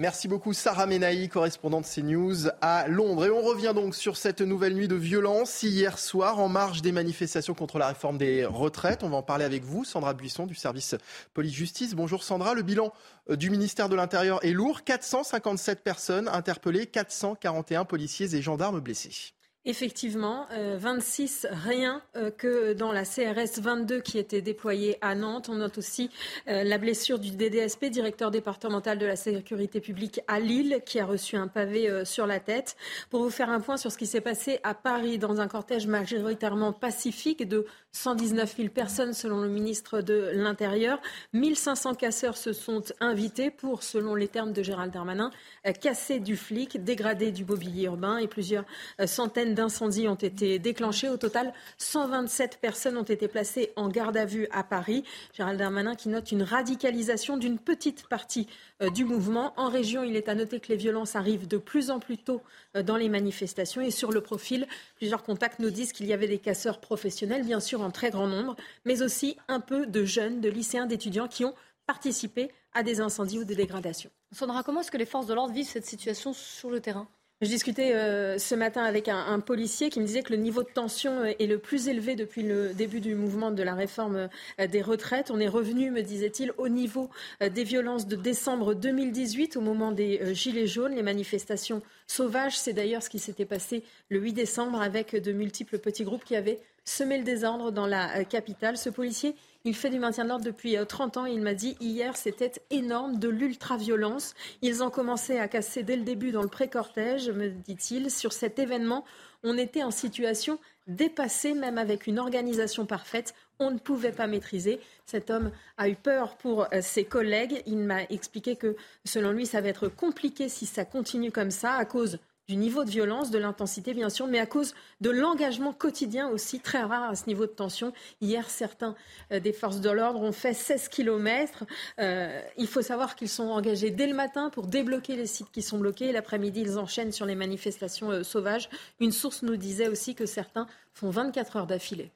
[0.00, 3.26] Merci beaucoup Sarah Menaï, correspondante CNews à Londres.
[3.26, 6.92] Et on revient donc sur cette nouvelle nuit de violence hier soir en marge des
[6.92, 9.02] manifestations contre la réforme des retraites.
[9.02, 10.94] On va en parler avec vous, Sandra Buisson du service
[11.34, 11.96] police-justice.
[11.96, 12.92] Bonjour Sandra, le bilan
[13.28, 14.84] euh, du ministère de l'Intérieur est lourd.
[14.84, 19.34] 457 personnes interpellées, 441 policiers et gendarmes blessés.
[19.64, 25.48] Effectivement, euh, 26 rien euh, que dans la CRS 22 qui était déployée à Nantes.
[25.50, 26.10] On note aussi
[26.46, 31.04] euh, la blessure du DDSP, directeur départemental de la sécurité publique à Lille, qui a
[31.04, 32.76] reçu un pavé euh, sur la tête.
[33.10, 35.88] Pour vous faire un point sur ce qui s'est passé à Paris dans un cortège
[35.88, 41.00] majoritairement pacifique de 119 000 personnes selon le ministre de l'Intérieur.
[41.32, 45.30] 1500 casseurs se sont invités pour, selon les termes de Gérald Darmanin,
[45.66, 48.64] euh, casser du flic, dégrader du mobilier urbain et plusieurs
[49.00, 51.08] euh, centaines d'incendies ont été déclenchés.
[51.08, 55.04] Au total, 127 personnes ont été placées en garde à vue à Paris.
[55.34, 58.48] Gérald Darmanin qui note une radicalisation d'une petite partie
[58.82, 59.52] euh, du mouvement.
[59.56, 62.40] En région, il est à noter que les violences arrivent de plus en plus tôt
[62.74, 66.38] dans les manifestations et sur le profil, plusieurs contacts nous disent qu'il y avait des
[66.38, 70.48] casseurs professionnels, bien sûr en très grand nombre, mais aussi un peu de jeunes, de
[70.48, 71.54] lycéens, d'étudiants qui ont
[71.86, 74.10] participé à des incendies ou des dégradations.
[74.32, 77.08] Sandra, comment est-ce que les forces de l'ordre vivent cette situation sur le terrain?
[77.40, 80.68] Je discutais euh, ce matin avec un, policier qui me disait que le niveau de
[80.68, 84.28] tension est le plus élevé depuis le début du mouvement de la réforme
[84.60, 85.30] euh, des retraites.
[85.30, 87.10] On est revenu, me disait-il, au niveau
[87.40, 92.58] euh, des violences de décembre 2018, au moment des Gilets jaunes, les manifestations sauvages.
[92.58, 96.34] C'est d'ailleurs ce qui s'était passé le 8 décembre avec de multiples petits groupes qui
[96.34, 98.76] avaient semé le désordre dans la capitale.
[98.76, 101.76] Ce policier, il fait du maintien de l'ordre depuis 30 euh, ans il m'a dit
[101.80, 104.34] hier c'était énorme, de l'ultra-violence.
[104.62, 108.10] Ils ont commencé à casser dès le début dans le pré-cortège, me dit-il.
[108.10, 109.04] Sur cet événement,
[109.42, 113.34] on était en situation dépassée, même avec une organisation parfaite.
[113.58, 114.80] On ne pouvait pas maîtriser.
[115.04, 117.62] Cet homme a eu peur pour euh, ses collègues.
[117.66, 121.74] Il m'a expliqué que, selon lui, ça va être compliqué si ça continue comme ça,
[121.74, 122.18] à cause
[122.48, 126.60] du niveau de violence, de l'intensité bien sûr, mais à cause de l'engagement quotidien aussi,
[126.60, 127.92] très rare à ce niveau de tension.
[128.22, 128.96] Hier, certains
[129.32, 131.64] euh, des forces de l'ordre ont fait 16 kilomètres.
[132.00, 135.60] Euh, il faut savoir qu'ils sont engagés dès le matin pour débloquer les sites qui
[135.60, 136.10] sont bloqués.
[136.10, 138.70] L'après-midi, ils enchaînent sur les manifestations euh, sauvages.
[138.98, 142.12] Une source nous disait aussi que certains font 24 heures d'affilée.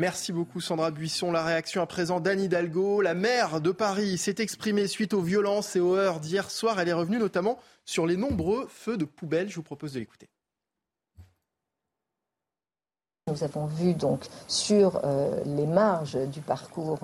[0.00, 1.30] Merci beaucoup Sandra Buisson.
[1.30, 3.02] La réaction à présent d'Anne Hidalgo.
[3.02, 6.80] La maire de Paris s'est exprimée suite aux violences et aux heures d'hier soir.
[6.80, 9.50] Elle est revenue notamment sur les nombreux feux de poubelle.
[9.50, 10.30] Je vous propose de l'écouter.
[13.30, 16.98] Nous avons vu donc sur euh, les marges du parcours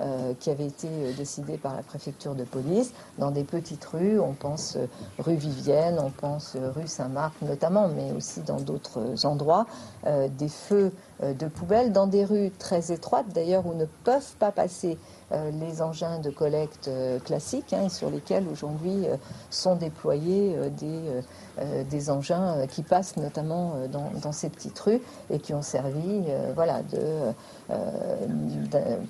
[0.00, 4.18] euh, qui avait été euh, décidé par la préfecture de police, dans des petites rues,
[4.18, 4.76] on pense
[5.18, 9.66] rue Vivienne, on pense rue Saint-Marc notamment, mais aussi dans d'autres endroits,
[10.06, 10.92] des feux
[11.22, 14.98] de poubelle dans des rues très étroites d'ailleurs où ne peuvent pas passer
[15.30, 16.90] les engins de collecte
[17.24, 19.06] classiques hein, sur lesquels aujourd'hui
[19.50, 21.22] sont déployés des
[21.60, 25.62] euh, des engins euh, qui passent notamment euh, dans, ces petites rues et qui ont
[25.62, 26.82] servi voilà,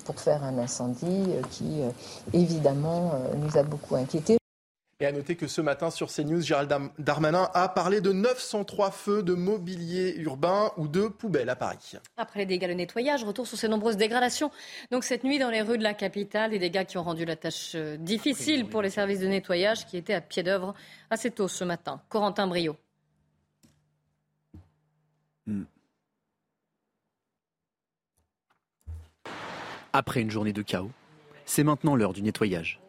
[0.04, 1.80] pour faire un incendie qui
[2.32, 4.38] évidemment nous a beaucoup inquiétés.
[5.00, 9.22] Et à noter que ce matin sur CNews, Gérald Darmanin a parlé de 903 feux
[9.22, 11.92] de mobilier urbain ou de poubelles à Paris.
[12.16, 14.50] Après les dégâts de nettoyage, retour sur ces nombreuses dégradations.
[14.90, 17.36] Donc cette nuit dans les rues de la capitale, des dégâts qui ont rendu la
[17.36, 20.74] tâche euh, difficile pour les services de nettoyage qui étaient à pied d'œuvre
[21.10, 22.02] assez tôt ce matin.
[22.08, 22.76] Corentin Brio.
[25.46, 25.62] Hmm.
[29.92, 30.90] Après une journée de chaos,
[31.46, 32.80] c'est maintenant l'heure du nettoyage.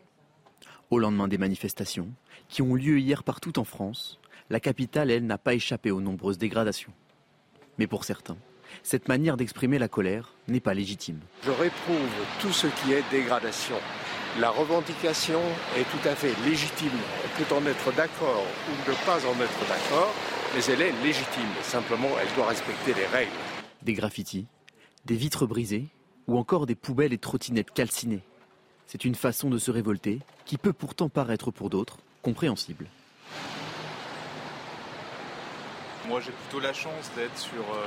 [0.91, 2.09] Au lendemain des manifestations,
[2.47, 4.19] qui ont lieu hier partout en France,
[4.49, 6.93] la capitale, elle, n'a pas échappé aux nombreuses dégradations.
[7.77, 8.37] Mais pour certains,
[8.81, 11.19] cette manière d'exprimer la colère n'est pas légitime.
[11.45, 12.09] Je réprouve
[12.41, 13.75] tout ce qui est dégradation.
[14.39, 15.41] La revendication
[15.77, 16.89] est tout à fait légitime.
[17.23, 20.11] On peut en être d'accord ou ne pas en être d'accord,
[20.55, 21.49] mais elle est légitime.
[21.61, 23.31] Simplement, elle doit respecter les règles.
[23.83, 24.47] Des graffitis,
[25.05, 25.85] des vitres brisées
[26.27, 28.23] ou encore des poubelles et trottinettes calcinées.
[28.91, 30.17] C'est une façon de se révolter
[30.47, 32.87] qui peut pourtant paraître pour d'autres compréhensible.
[36.07, 37.85] Moi j'ai plutôt la chance d'être sur euh,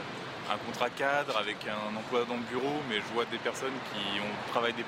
[0.48, 4.20] un contrat cadre avec un emploi dans le bureau, mais je vois des personnes qui
[4.20, 4.84] ont travaillé des,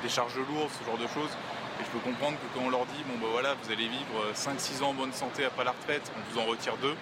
[0.00, 1.34] des, charges lourdes, ce genre de choses.
[1.80, 4.30] Et je peux comprendre que quand on leur dit, bon bah voilà, vous allez vivre
[4.32, 6.94] 5-6 ans en bonne santé après la retraite, on vous en retire deux,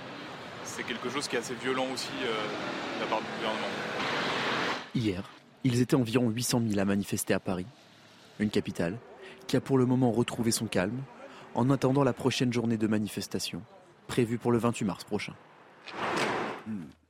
[0.64, 3.68] c'est quelque chose qui est assez violent aussi euh, de la part du gouvernement.
[4.94, 5.22] Hier,
[5.62, 7.66] ils étaient environ 800 000 à manifester à Paris
[8.38, 8.96] une capitale,
[9.46, 11.02] qui a pour le moment retrouvé son calme,
[11.54, 13.62] en attendant la prochaine journée de manifestation,
[14.06, 15.34] prévue pour le 28 mars prochain.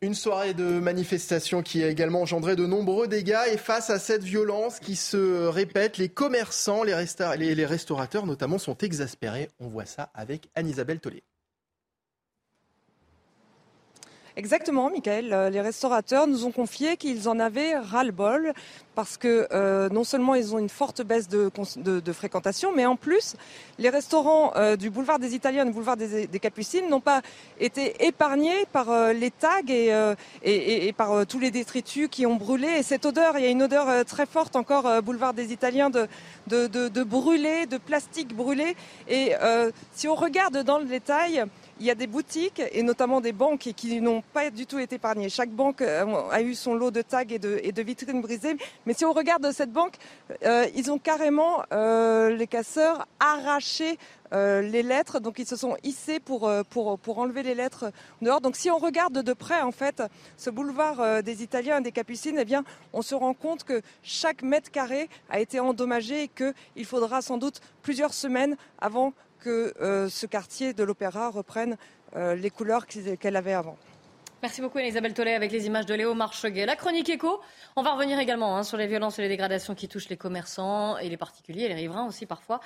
[0.00, 4.24] Une soirée de manifestation qui a également engendré de nombreux dégâts et face à cette
[4.24, 9.50] violence qui se répète, les commerçants, les, les restaurateurs notamment sont exaspérés.
[9.60, 11.22] On voit ça avec Anne-Isabelle Tollet.
[14.34, 15.32] Exactement, Michael.
[15.32, 18.54] Euh, les restaurateurs nous ont confié qu'ils en avaient ras-le-bol
[18.94, 21.50] parce que euh, non seulement ils ont une forte baisse de,
[22.12, 23.36] fréquentation, mais en plus,
[23.78, 27.20] les restaurants euh, du boulevard des Italiens et du boulevard des, Capucines n'ont pas
[27.60, 32.68] été épargnés par les tags et, par tous les détritus qui ont brûlé.
[32.78, 36.08] Et cette odeur, il y a une odeur très forte encore, boulevard des Italiens, de,
[36.48, 38.76] de, brûlé, de plastique brûlé.
[39.08, 39.32] Et
[39.92, 41.44] si on regarde dans le détail,
[41.82, 44.94] il y a des boutiques et notamment des banques qui n'ont pas du tout été
[44.94, 45.28] épargnées.
[45.28, 48.56] Chaque banque a eu son lot de tags et de, vitrines brisées.
[48.86, 49.96] Mais si on regarde cette banque,
[50.44, 53.98] ils ont carrément, les casseurs, arraché
[54.32, 55.20] euh, les lettres.
[55.20, 56.62] Donc ils se sont hissés pour, euh,
[57.16, 58.40] enlever les lettres dehors.
[58.40, 60.02] Donc si on regarde de près en fait
[60.36, 62.56] ce boulevard euh, des Italiens et des Capucines, eh
[62.92, 67.36] on se rend compte que chaque mètre carré a été endommagé et qu'il faudra sans
[67.36, 69.12] doute plusieurs semaines avant
[69.43, 69.74] que
[70.09, 71.76] ce quartier de l'Opéra reprenne
[72.16, 73.76] les couleurs qu'elle avait avant.
[74.43, 76.66] Merci beaucoup Elisabeth Tollet avec les images de Léo Marcheguet.
[76.66, 77.40] La chronique éco,
[77.76, 80.99] on va revenir également hein, sur les violences et les dégradations qui touchent les commerçants
[80.99, 82.59] et les particuliers, les riverains aussi parfois.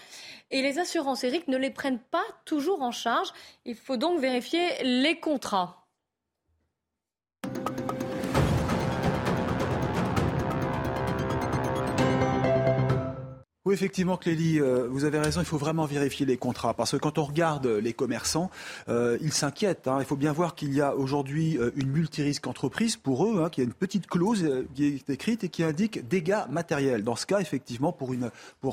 [0.50, 3.30] Et les assurances, Eric, ne les prennent pas toujours en charge.
[3.66, 5.86] Il faut donc vérifier les contrats.
[13.66, 16.72] Oui, effectivement, Clélie, euh, vous avez raison, il faut vraiment vérifier les contrats.
[16.72, 18.48] Parce que quand on regarde les commerçants,
[18.88, 19.88] euh, ils s'inquiètent.
[19.88, 19.96] Hein.
[19.98, 23.50] Il faut bien voir qu'il y a aujourd'hui euh, une multirisque entreprise pour eux, hein,
[23.50, 27.02] qui a une petite clause qui est écrite et qui indique dégâts matériels.
[27.02, 28.12] Dans ce cas, effectivement, pour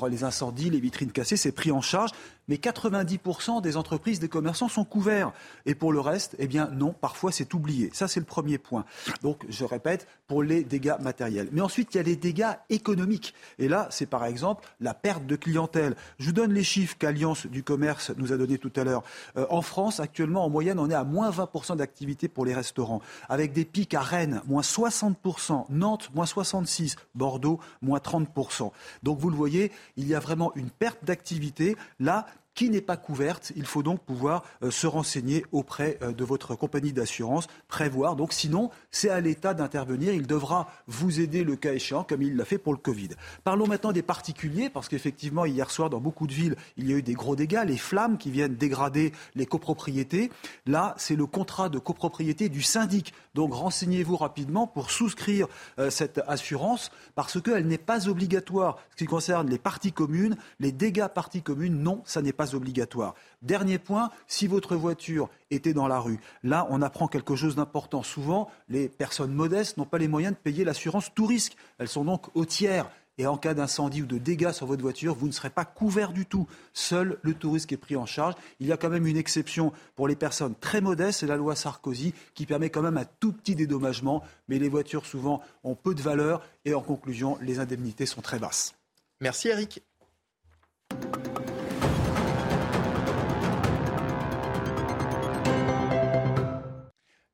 [0.07, 2.11] les incendies, les vitrines cassées, c'est pris en charge
[2.47, 5.31] mais 90% des entreprises, des commerçants sont couverts.
[5.65, 7.89] Et pour le reste, eh bien non, parfois c'est oublié.
[7.93, 8.85] Ça, c'est le premier point.
[9.21, 11.49] Donc, je répète, pour les dégâts matériels.
[11.51, 13.33] Mais ensuite, il y a les dégâts économiques.
[13.59, 15.95] Et là, c'est par exemple la perte de clientèle.
[16.17, 19.03] Je vous donne les chiffres qu'Alliance du commerce nous a donnés tout à l'heure.
[19.37, 23.01] Euh, en France, actuellement, en moyenne, on est à moins 20% d'activité pour les restaurants,
[23.29, 28.71] avec des pics à Rennes, moins 60%, Nantes, moins 66%, Bordeaux, moins 30%.
[29.03, 31.75] Donc, vous le voyez, il y a vraiment une perte d'activité.
[31.99, 32.25] Là,
[32.56, 33.51] qui n'est pas couverte.
[33.56, 38.16] Il faut donc pouvoir euh, se renseigner auprès euh, de votre compagnie d'assurance, prévoir.
[38.16, 40.14] Donc sinon, c'est à l'État d'intervenir.
[40.14, 43.10] Il devra vous aider le cas échéant, comme il l'a fait pour le Covid.
[43.43, 46.97] Parlons maintenant des particuliers, parce qu'effectivement, hier soir, dans beaucoup de villes, il y a
[46.97, 50.32] eu des gros dégâts, les flammes qui viennent dégrader les copropriétés.
[50.66, 53.14] Là, c'est le contrat de copropriété du syndic.
[53.34, 55.47] Donc renseignez-vous rapidement pour souscrire
[55.80, 58.78] euh, cette assurance, parce qu'elle n'est pas obligatoire.
[58.91, 63.15] Ce qui concerne les parties communes, les dégâts parties communes, non, ça n'est pas obligatoire.
[63.41, 68.03] Dernier point, si votre voiture était dans la rue, là, on apprend quelque chose d'important.
[68.03, 71.55] Souvent, les personnes modestes n'ont pas les moyens de payer l'assurance tout risque.
[71.77, 72.89] Elles sont donc au tiers.
[73.19, 76.13] Et en cas d'incendie ou de dégâts sur votre voiture, vous ne serez pas couvert
[76.13, 76.47] du tout.
[76.73, 78.33] Seul le tout risque est pris en charge.
[78.59, 81.55] Il y a quand même une exception pour les personnes très modestes, c'est la loi
[81.55, 84.23] Sarkozy qui permet quand même un tout petit dédommagement.
[84.47, 86.41] Mais les voitures, souvent, ont peu de valeur.
[86.65, 88.73] Et en conclusion, les indemnités sont très basses.
[89.21, 89.83] Merci Eric.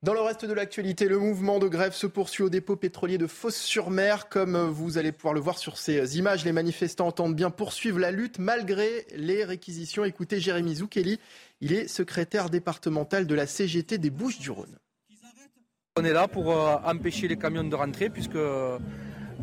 [0.01, 3.27] Dans le reste de l'actualité, le mouvement de grève se poursuit au dépôt pétrolier de
[3.27, 4.29] Fos-sur-Mer.
[4.29, 8.11] Comme vous allez pouvoir le voir sur ces images, les manifestants entendent bien poursuivre la
[8.11, 10.05] lutte malgré les réquisitions.
[10.05, 11.19] Écoutez Jérémy Zoukeli,
[11.59, 14.77] il est secrétaire départemental de la CGT des Bouches-du-Rhône.
[15.97, 18.37] On est là pour euh, empêcher les camions de rentrer puisque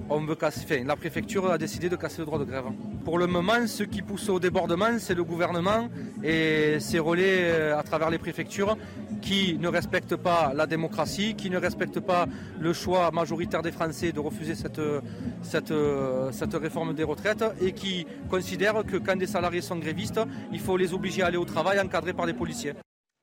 [0.08, 2.64] on veut casser, la préfecture a décidé de casser le droit de grève.
[3.04, 5.88] Pour le moment, ce qui pousse au débordement, c'est le gouvernement
[6.22, 8.76] et ses relais euh, à travers les préfectures
[9.20, 12.26] qui ne respectent pas la démocratie, qui ne respectent pas
[12.60, 14.80] le choix majoritaire des Français de refuser cette,
[15.42, 15.72] cette,
[16.32, 20.20] cette réforme des retraites et qui considèrent que quand des salariés sont grévistes,
[20.52, 22.74] il faut les obliger à aller au travail encadrés par des policiers.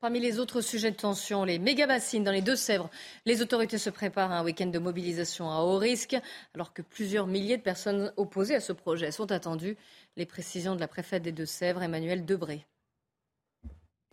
[0.04, 2.90] Parmi les autres sujets de tension, les méga-bassines dans les Deux-Sèvres.
[3.24, 6.14] Les autorités se préparent à un week-end de mobilisation à haut risque,
[6.54, 9.78] alors que plusieurs milliers de personnes opposées à ce projet sont attendues.
[10.18, 12.66] Les précisions de la préfète des Deux-Sèvres, Emmanuel Debré.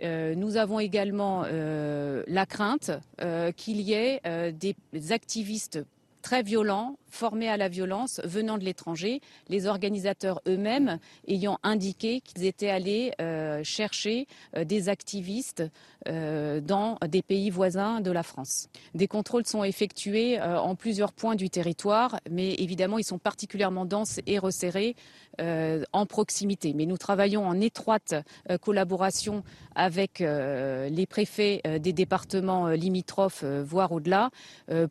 [0.01, 4.21] Euh, nous avons également euh, la crainte euh, qu'il y ait
[4.53, 5.79] des activistes
[6.21, 10.97] très violents, formés à la violence, venant de l'étranger, les organisateurs eux-mêmes
[11.27, 15.63] ayant indiqué qu'ils étaient allés euh, chercher euh, des activistes
[16.07, 18.69] euh, dans des pays voisins de la France.
[18.95, 24.19] Des contrôles sont effectués en plusieurs points du territoire, mais évidemment ils sont particulièrement denses
[24.25, 24.95] et resserrés
[25.39, 26.73] en proximité.
[26.73, 28.15] Mais nous travaillons en étroite
[28.61, 29.43] collaboration
[29.75, 34.29] avec les préfets des départements limitrophes, voire au-delà,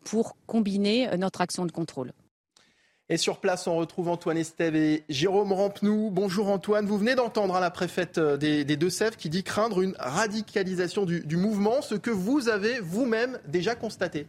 [0.04, 2.09] pour combiner notre action de contrôle.
[3.12, 6.10] Et sur place, on retrouve Antoine Estève et Jérôme Rampenou.
[6.12, 9.96] Bonjour Antoine, vous venez d'entendre hein, la préfète euh, des, Deux-Sèvres qui dit craindre une
[9.98, 14.28] radicalisation du, du mouvement, ce que vous avez vous-même déjà constaté.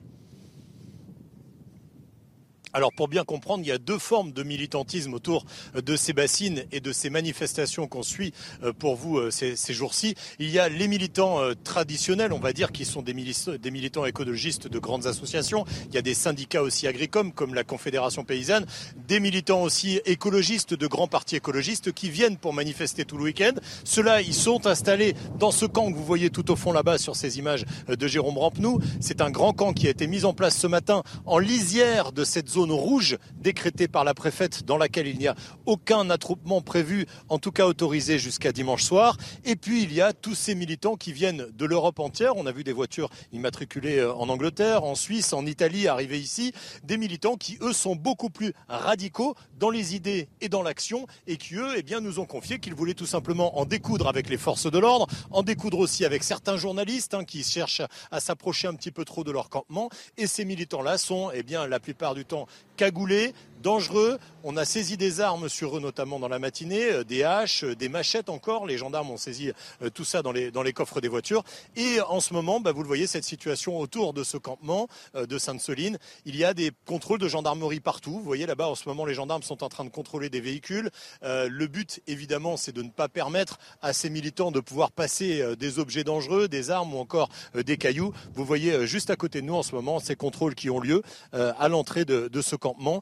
[2.74, 5.46] Alors pour bien comprendre, il y a deux formes de militantisme autour
[5.76, 10.16] de ces bassines et de ces manifestations qu'on suit euh, pour vous euh, ces, jours-ci.
[10.40, 14.06] Il y a les militants euh, traditionnels, on va dire, qui sont des, des militants
[14.06, 15.66] écologistes de grandes associations.
[15.90, 18.66] Il y a des syndicats aussi agricoles comme la Confédération paysanne,
[19.08, 23.54] des militants aussi écologistes de grands partis écologistes qui viennent pour manifester tout le week-end.
[23.84, 27.16] Ceux-là, ils sont installés dans ce camp que vous voyez tout au fond là-bas sur
[27.16, 28.80] ces images de Jérôme Rampenou.
[29.00, 32.24] C'est un grand camp qui a été mis en place ce matin en lisière de
[32.24, 35.34] cette zone zone rouge décrétée par la préfète dans laquelle il n'y a
[35.66, 39.18] aucun attroupement prévu, en tout cas autorisé jusqu'à dimanche soir.
[39.46, 42.38] Et puis il y a tous ces militants qui viennent de l'Europe entière.
[42.38, 46.54] On a vu des voitures immatriculées euh, en Angleterre, en Suisse, en Italie arriver ici.
[46.84, 51.38] Des militants qui, eux, sont beaucoup plus radicaux dans les idées et dans l'action et
[51.38, 54.38] qui, eux, eh bien, nous ont confié qu'ils voulaient tout simplement en découdre avec les
[54.38, 57.82] forces de l'ordre, en découdre aussi avec certains journalistes hein, qui cherchent
[58.12, 59.90] à s'approcher un petit peu trop de leur campement.
[60.18, 62.46] Et ces militants-là sont, eh bien, la plupart du temps
[62.78, 64.20] cagoulés, dangereux.
[64.44, 67.76] On a saisi des armes sur eux, notamment dans la matinée, euh, des haches, euh,
[67.76, 68.66] des machettes encore.
[68.66, 69.52] Les gendarmes ont saisi
[69.82, 71.44] euh, tout ça dans les, coffres des voitures.
[71.76, 75.38] Et en ce moment, bah, vous le voyez, cette situation autour de ce campement de
[75.38, 78.14] Sainte-Soline, il y a des contrôles de gendarmerie partout.
[78.14, 80.90] Vous voyez là-bas, en ce moment, les gendarmes sont en train de contrôler des véhicules.
[81.22, 85.78] le but, évidemment, c'est de ne pas permettre à ces militants de pouvoir passer des
[85.78, 88.14] objets dangereux, des armes ou encore des cailloux.
[88.34, 91.04] Vous voyez juste à côté de nous, en ce moment, ces contrôles qui ont lieu
[91.34, 93.02] à l'entrée de ce campement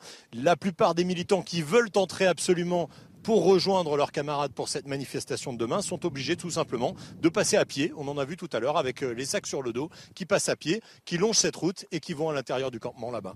[0.49, 2.89] la plupart des militants qui veulent entrer absolument
[3.21, 7.55] pour rejoindre leurs camarades pour cette manifestation de demain sont obligés tout simplement de passer
[7.55, 7.93] à pied.
[7.95, 10.25] On en a vu tout à l'heure avec euh, les sacs sur le dos qui
[10.25, 13.35] passent à pied, qui longent cette route et qui vont à l'intérieur du campement là-bas.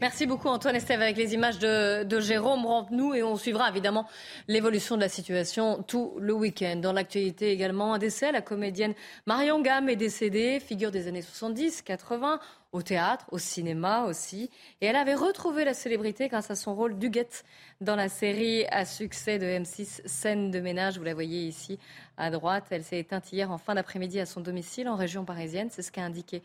[0.00, 4.06] Merci beaucoup Antoine Estève avec les images de, Jérôme Rampenou et on suivra évidemment
[4.46, 6.76] l'évolution de la situation tout le week-end.
[6.76, 8.94] Dans l'actualité également, un décès, la comédienne
[9.26, 12.38] Marion Gamme est décédée, figure des années 70-80
[12.72, 14.50] au théâtre, au cinéma aussi.
[14.80, 17.44] Et elle avait retrouvé la célébrité grâce à son rôle d'Huguette
[17.80, 20.98] dans la série à succès de M6 Scène de ménage.
[20.98, 21.78] Vous la voyez ici
[22.16, 22.66] à droite.
[22.70, 25.68] Elle s'est éteinte hier en fin d'après-midi à son domicile en région parisienne.
[25.70, 26.42] C'est ce qu'a indiqué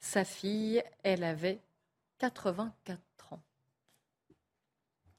[0.00, 0.82] sa fille.
[1.02, 1.60] Elle avait
[2.18, 3.03] 84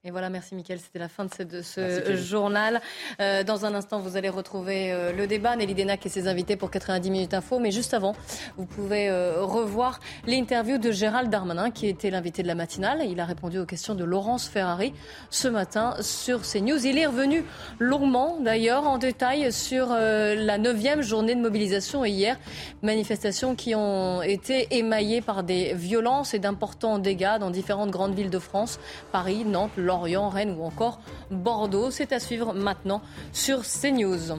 [0.08, 2.80] et voilà, merci Mickaël, c'était la fin de ce, journal.
[3.20, 6.56] Euh, dans un instant, vous allez retrouver euh, le débat, Nelly Denac et ses invités
[6.56, 7.58] pour 90 minutes info.
[7.58, 8.16] Mais juste avant,
[8.56, 13.02] vous pouvez euh, revoir l'interview de Gérald Darmanin, qui était l'invité de la matinale.
[13.10, 14.94] Il a répondu aux questions de Laurence Ferrari
[15.32, 16.86] ce matin sur CNews.
[16.86, 17.44] Il est revenu
[17.80, 22.38] longuement, d'ailleurs, en détail sur la neuvième journée de mobilisation hier.
[22.84, 28.30] Manifestations qui ont été émaillées par des violences et d'importants dégâts dans différentes grandes villes
[28.30, 28.80] de France,
[29.12, 31.00] Paris, Nantes, Lorient, Rennes ou encore
[31.32, 31.90] Bordeaux.
[31.90, 34.36] C'est à suivre maintenant sur CNews.